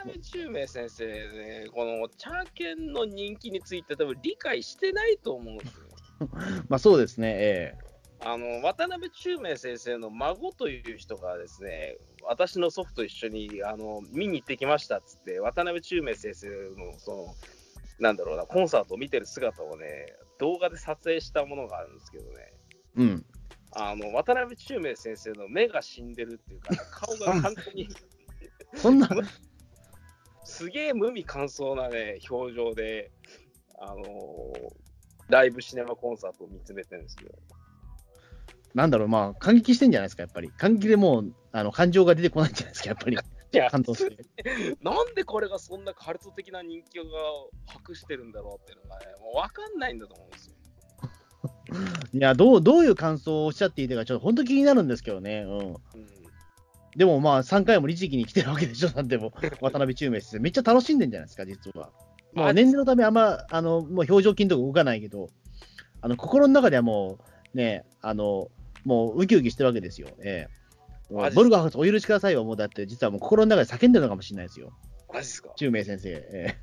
[0.02, 5.84] 辺中明先生ね、このチャーケンの人気について多分理解してないと思うんですよ。
[6.68, 7.78] まあそうですね、え
[8.26, 17.34] あの渡辺中明先生の孫という人がですね、私の祖父と一緒にあの見に行ってきましたっつって、渡辺中明先生のその、
[17.98, 20.06] なんだろうな、コンサートを見てる姿をね、
[20.38, 22.52] 動画で撮影したものがあるんですけどね、
[22.96, 23.26] えうん。
[23.72, 27.88] あの渡辺中明先生の目が死んでるっていうか、顔が完全に
[28.74, 29.08] そんな、
[30.44, 33.10] すげえ無味乾燥なね、表情で、
[33.78, 34.84] あのー
[35.28, 37.30] ライブシネマコンサートを見つめてるんですよ。
[38.74, 40.50] なんだろう、まあ、感激してんじゃないですか、やっぱり。
[40.50, 43.16] 感激でもう、あの、感情が出てこないんじゃないですか、やっぱり。
[43.16, 44.16] いや感動して。
[44.82, 47.04] なんでこれがそんなカルト的な人気が
[47.66, 50.54] 博してるんだろうっていうのがね、もう分かんないんだと思うんですよ。
[52.12, 55.44] いや、どう、どういう感想をおっしゃっていてか、ちょっと本当気になるんですけどね。
[55.46, 55.58] うん。
[55.58, 56.23] うん
[56.96, 60.38] でもまあ、3回も律儀に来てるわけでしょ、 なんでも、渡辺中明先生。
[60.38, 61.90] めっちゃ楽しんでんじゃないですか、実は。
[62.32, 65.28] まあ、年齢のため、あんま、あの、もう表情筋とか動かないけど、
[66.00, 67.18] あの、心の中ではも
[67.54, 68.48] う、ね、あの、
[68.84, 70.08] もうウキウキしてるわけですよ。
[70.22, 70.54] ええ
[71.34, 74.72] ボルガーハお許しくださいよ、もうだって、実はもう心の中で叫んでるのかもしれないですよ。
[75.12, 75.52] マジっすか？
[75.56, 76.08] 中明先生。
[76.10, 76.56] ええ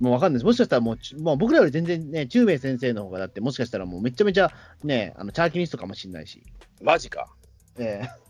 [0.00, 0.44] もうわかんないです。
[0.44, 4.52] もしかしたらもうち、もう僕らより全然ね、中明先生の方がだって、もしかしたらもうめちゃめちゃ
[4.84, 6.42] ね、あのチャーキニストかもしれないし。
[6.80, 7.34] マジか。
[7.78, 8.28] ええ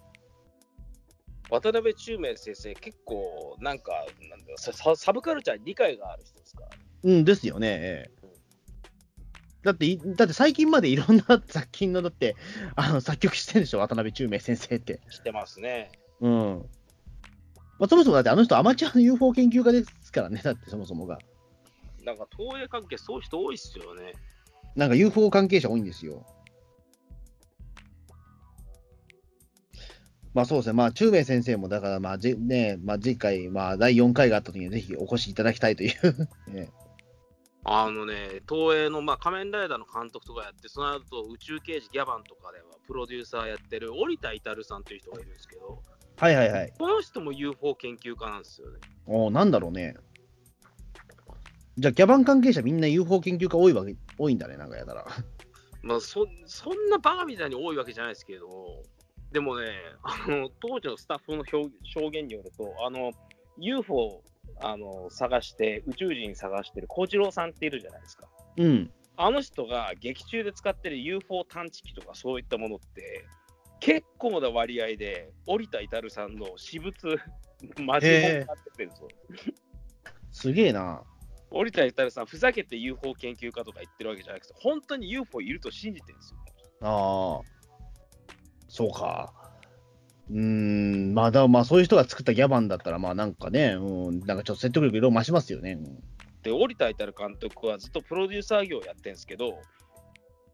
[1.51, 3.93] 渡辺中明先生、結構、なんか、
[4.29, 6.65] なんだサササブカルチャーに理解がある人ですか
[7.05, 7.69] うんですよね。
[7.69, 8.19] ええ
[9.65, 12.37] だってい、だって最近までいろんな作品の、だって、
[12.77, 15.01] あの作曲してるんでしょ、渡辺中明先生って。
[15.11, 15.91] 知ってますね。
[16.21, 16.69] うん。
[17.79, 21.19] まあ、そもそもだってあの人アマチュアの UFO 研究家ですからね、だってそもそもが。
[22.09, 24.15] なんか、東映関係、そういう人多いっすよね。
[24.75, 26.25] なんか UFO 関係者多いんですよ。
[30.35, 36.29] まあそうですね、まあ中明先生もだからまあじ、ね、まあ次回、まあ第4回があった時にはぜひお越しいただきたいという。
[36.49, 36.71] ね
[37.65, 45.83] あのね、東映の、まあ、仮面ライダーの監督とかやって、その後宇宙刑事ギャバンとかではプロデューサーやってる織田至さんという人がいるんですけど、
[46.17, 46.73] はいはいはい。
[46.79, 48.79] この人も UFO 研究家なんですよね。
[49.07, 49.97] おーなんだろうね。
[51.79, 55.07] じゃあ、ギャバン関係者みんな UFO 研究家多いわけ、多いんだね、なんかやたら。
[55.83, 58.83] まあ、そそんなバカみたいに多いわけじゃないですけど、
[59.31, 59.69] でもね、
[60.03, 63.13] あの当時のスタッフの表証言によると、あの
[63.59, 64.23] UFO
[64.61, 68.27] あの探して、宇宙人探してる小次郎さんっているじゃないですか。
[68.57, 68.91] うん。
[69.17, 73.25] あの人が劇中で使ってる UFO 探知機とかそういったものって、
[73.79, 76.93] 結構な割合で、織田至さんの私物、
[77.79, 79.09] マジ本になっててるんですよ。
[80.33, 81.05] すげえな。
[81.51, 86.39] 織田至さん、ふざけて UFO 研究家とか言ってるわけじゃなくて、本当に UFO いると信じてるんですよ。
[86.83, 87.59] ああ。
[88.69, 89.33] そうか。
[90.31, 95.73] うーん、まあ、だまあ、そういう人が作ったギャバンだったら、まあ、なんかね、うん、なんかちょっと説得力いろいろ増しますよね。
[95.73, 96.03] うん
[96.43, 99.61] で、織田至監督はずっとプロデューサー業をやってるんですけど、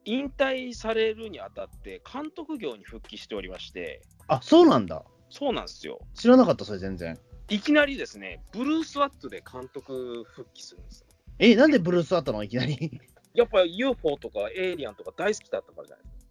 [0.04, 5.04] 引退されるにあたって、監督業に復帰しておりまして、あ、そうなんだ。
[5.30, 6.00] そうなんですよ。
[6.14, 7.18] 知らなかった、それ全然。
[7.48, 11.06] いきなりですね、ブルース・ワットで監督復帰するんですよ。
[11.38, 12.42] え、なんでブルースあったの？
[12.42, 13.00] いきなり。
[13.34, 16.24] やっぱ UFO とかエイリアンとか大好きだったからじゃないですか。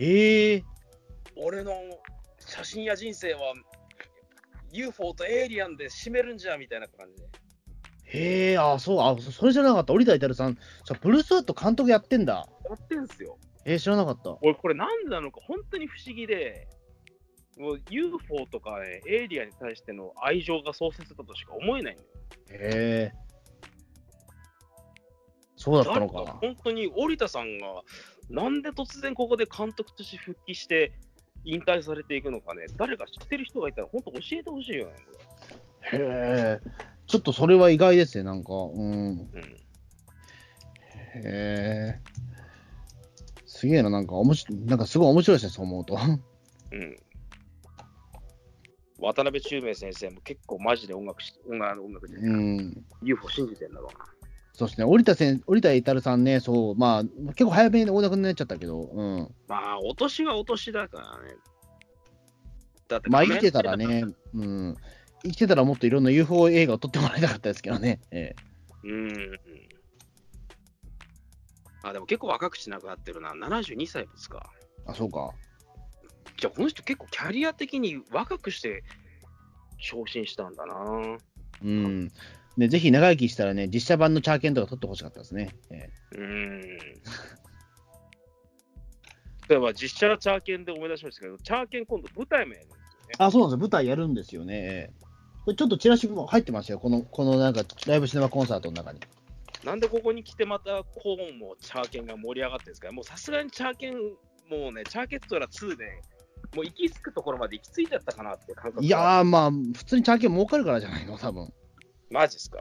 [0.00, 0.64] ええ
[1.36, 1.72] 俺の
[2.40, 3.54] 写真や人生は
[4.72, 7.28] UFO とエイリアンで締めるんじゃみたいな感じで。
[8.10, 9.92] へえ、あ、そう、あ、そそれ知らなかった。
[9.92, 12.48] 織田至さん、じゃあブルースワット監督やってんだ。
[12.68, 13.38] やってんすよ。
[13.64, 14.36] えー知らなかった。
[14.42, 16.66] 俺これなんでなのか本当に不思議で、
[17.58, 22.08] もう UFO とか、ね、エイリアンに対しての愛情がそうさせたとしか思えないんだよ。
[22.50, 23.28] へえ。
[25.56, 26.38] そうだったの誰か。
[26.40, 27.82] 本当に織田さんが
[28.30, 30.92] なんで突然ここで監督として復帰して
[31.44, 34.92] 引退されていくのかね、誰か知ってる人がいたら本当教えてほしいよね。
[35.90, 36.70] こへえ。
[37.06, 38.52] ちょっとそれは意外ですね、なんか。
[38.52, 39.16] うん。
[39.16, 39.68] れうん
[41.14, 42.00] へえ。
[43.46, 45.98] すげえな、なんか、おもしなんかすごい面白いですね、そう思うと。
[46.72, 46.96] うん。
[48.98, 52.84] 渡辺中明先生も結構マジで音楽し、音楽、音楽で、うん。
[53.02, 54.04] UFO 信じてんだろうな。
[54.52, 59.34] そうですね、織田せん織田至さんね、そう、まあ、結構早めにお亡くなりになっちゃったけど、うん。
[59.46, 61.36] まあ、お年はお年だからね。
[62.88, 63.76] だってまあ、生きてたら。
[63.76, 64.76] ね、うん。
[65.22, 68.00] 生きてたらもっといろんな UFO 映画を撮ってもらいたかったですけどね。
[68.10, 68.34] え
[68.82, 69.38] うん。
[71.82, 73.32] あ、でも結構若くして亡くなってるな。
[73.34, 74.50] 72歳ですか。
[74.88, 75.30] えあ、そうか。
[76.36, 78.84] じゃあ、この人結構キャリア的に若くして
[79.78, 81.18] 昇進したんだな。
[81.62, 82.12] うん。
[82.56, 85.54] ね、ぜひ長生きしたらね、実写版のチャーケンとか撮ってほしかったですね。
[85.70, 86.60] えうん。
[89.48, 93.16] 例えば実写チャーケンで思い出しましたけど、チャーケン今度舞台もやるんですよ。
[93.18, 93.58] あ、そうなんですよ。
[93.60, 94.54] 舞台やるんですよね。
[94.54, 95.08] ええ
[95.44, 96.78] これちょっとチラシも入ってますよ。
[96.78, 99.00] この、このなんか、ライブシネマコンサートの中に。
[99.64, 102.92] なんでここに来てまたコーンもチャーケンが盛り上がってるんですか？
[102.92, 103.94] もうさすがにチャーケン、
[104.50, 106.02] もうね、チャーケットラ2で、
[106.54, 111.52] もう行き着くところまで行き着いちゃったかなって感覚がいやー、まあ、普通にチャーケン儲かるからじゃないの、多分。
[112.10, 112.60] マジっすか？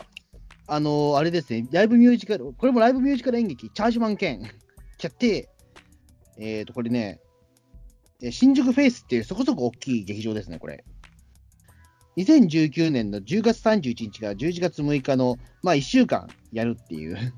[0.70, 4.42] あのーあれですね、ライブミュージカル、これもライブミュージカル演劇、チャージマン兼、
[4.98, 5.50] 決定。
[6.40, 7.22] えーと、これね、
[8.22, 10.84] えー新宿フェイスっていうそこそこ大きい劇場ですね、これ。
[12.18, 17.34] 2019年の10月31日から11月6日の、まあ1週間やるっていう。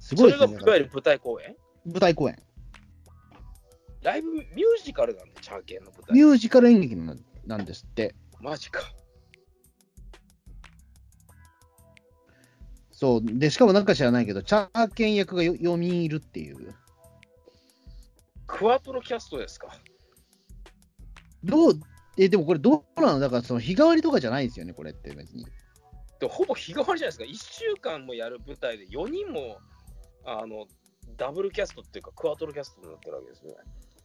[0.00, 0.66] すごいですねそれがい。
[0.70, 1.56] わゆる舞台公演？
[1.84, 2.38] 舞台公演。
[4.02, 6.30] ライブミュージカルなんで、チャーケンの舞ミ台。
[6.30, 8.14] ュージカル演劇なんなんですって。
[8.40, 8.82] マジか。
[12.90, 13.20] そう。
[13.24, 16.74] で、しかもなんか知らないけど、チャーケン役がよ4人いるっていう。
[18.46, 19.76] クワトロキャストですか。
[21.42, 21.80] どう、
[22.16, 23.18] え、でもこれどうなの？
[23.18, 25.44] だからその日替わりとかじゃないんですよね、これって別に。
[26.20, 27.24] でもほぼ日替わりじゃないですか。
[27.24, 29.58] 1週間もやる舞台で4人も
[30.24, 30.66] あの
[31.16, 33.54] ダブルキャストっていうか、クワトロキャストになってるわけですね。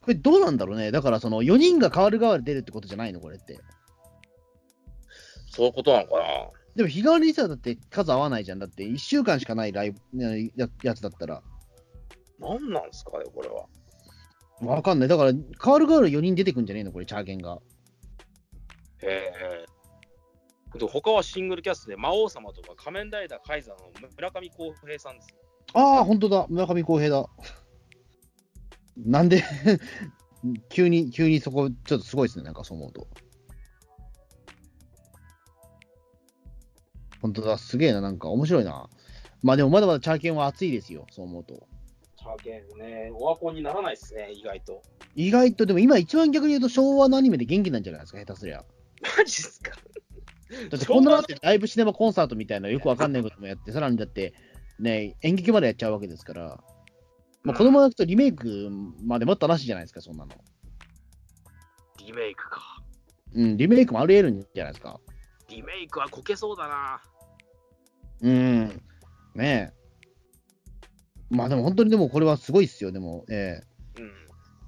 [0.01, 0.91] これどうなんだろうね。
[0.91, 3.59] だからその4人が変わる変わる出るってことじゃないの、これって。
[5.49, 6.23] そういうことなのかな？
[6.75, 8.59] でも日替わりにしたらだって数合わないじゃん。
[8.59, 11.41] だって1週間しかないライブねややつだったら。
[12.39, 13.65] 何なんですかね、これは。
[14.61, 15.07] わかんない。
[15.07, 17.57] だから変わる変わる4人出てくんじゃねえの、これ、チャーケンが。
[19.01, 20.77] へえ。
[20.77, 25.27] で他はシングルキャストで魔王様とか仮面ライダーカイザーの村上康平さんです。
[25.73, 26.47] ああ、本当だ。
[26.49, 27.29] 村上康平だ。
[28.97, 29.43] なんで
[30.69, 32.45] 急に、急にそこ、ちょっとすごいですね。
[32.45, 33.07] なんかそう思うと。
[37.21, 37.57] 本当だ。
[37.57, 38.01] すげえな。
[38.01, 38.89] なんか面白いな。
[39.43, 41.05] まあでもまだまだチャーケンは熱いですよ。
[41.11, 41.67] そう思うと。
[42.17, 44.81] チャーケンね、オワコンにならないですね、意外と。
[45.15, 48.65] 意外と、でも今一番逆に言うと昭和のアニメで元気なんじゃないですか、下手すりゃ。
[49.17, 49.71] マジっすか？
[50.71, 54.33] だってこんなだってライブシネマコンサートみたいなよくわかんないこともやって、さらにだって
[54.79, 56.59] ね、演劇までやっちゃうわけですから、
[57.43, 58.69] まあ、子供が行くとリメイク
[59.03, 60.31] までもっとなしじゃないですか、そんなの。
[62.05, 62.61] リメイクか。
[63.33, 64.99] うん、リメイクもあり得るんじゃないですか。
[65.49, 67.01] リメイクはこけそうだな。
[68.21, 68.81] うん。
[69.35, 69.73] ねえ。
[71.29, 73.25] まあでも本当にでもこれはすごいっすよ、でも。
[73.29, 73.61] え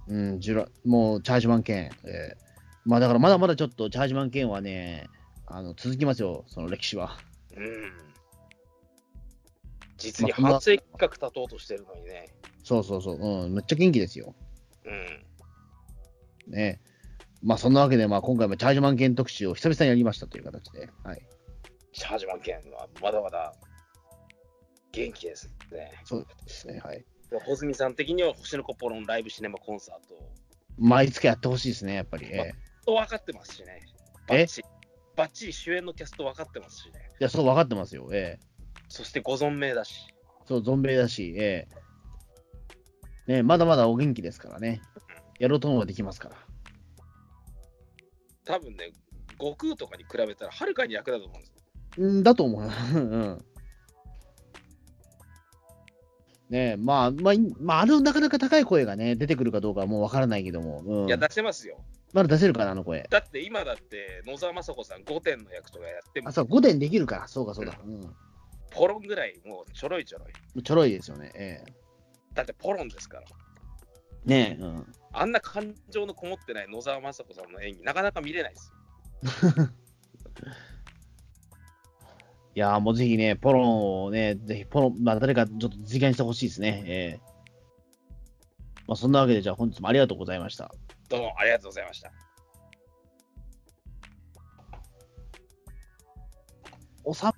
[0.07, 0.15] うん。
[0.15, 1.91] えうん、ジュラもうチャージマン券。
[2.05, 2.49] ええ
[2.85, 5.07] まあだからまだまだちょっとチャージマン券はね、
[5.45, 7.17] あの続きますよ、その歴史は。
[7.55, 8.08] うん。
[9.99, 12.33] 実に初企画立とうとしてるのにね。
[12.63, 14.33] そうそうそう、うん、めっちゃ元気ですよ。
[14.85, 14.89] う
[16.49, 16.51] ん。
[16.51, 16.81] ね
[17.43, 20.89] まあそんなわけで、まあ今回もチャージマン券特集を久々にやりましたという形で。
[21.03, 21.21] はい。
[21.93, 23.53] チャージマン券はまだまだ
[24.91, 25.91] 元気ですね。
[26.03, 26.79] そうですね。
[26.83, 27.05] はい。
[27.31, 30.15] 穂積さん的には星の子ポロンライブシネマコンサート
[30.77, 32.25] 毎月やってほしいですね、やっぱり。
[32.25, 33.81] ええと分かってますしね。
[34.27, 34.67] バッチリ
[35.15, 37.11] バッチリ主演のキャスト分かってますしね。
[37.19, 38.09] いや、そう分かってますよ。
[38.11, 38.48] ええ
[38.89, 40.13] そしてご存命だし。
[40.47, 41.67] そう、存命だし、え
[43.27, 44.81] えね、まだまだお元気ですからね。
[45.37, 46.35] やろうと思えばできますから。
[48.43, 48.91] 多分ね、
[49.33, 51.53] 悟空とかに比べたらはるかに役だと思うんです。
[51.97, 52.63] うんだと思う。
[52.97, 53.45] うん。
[56.49, 61.77] ねえ、まあ、まあ、いまあ、あのなかなか高い声がね、出てくるかどうかはもう分からないけども、うん、いや、出せますよ。
[62.11, 63.05] まだ出せるかな、あの声。
[63.11, 67.27] だって今だって野沢雅子さん5点の役とかやってもあ、そう、5点できるか。
[67.27, 67.79] そうか、そうだ。
[67.85, 68.15] うん。
[68.71, 70.63] ポロンぐらいもうちょろいちょろい。
[70.63, 71.31] ちょろいですよね。
[71.35, 71.73] ええ
[72.33, 73.23] だってポロンですから。
[74.25, 74.93] ねえ、うん。
[75.11, 79.69] あんな感情のこもってない野沢雅子さんの演技、なかなか見れないですよ。
[82.55, 86.83] いやーもうぜひね、ポロンをね、ぜひポロン、まあ誰かちょっと実現してほしいですね。
[86.85, 87.29] ええ
[88.87, 90.73] まあそんなわけで、じゃあ本日もありがとうございました。
[91.09, 92.11] どうもありがとうございました。
[97.03, 97.33] おさ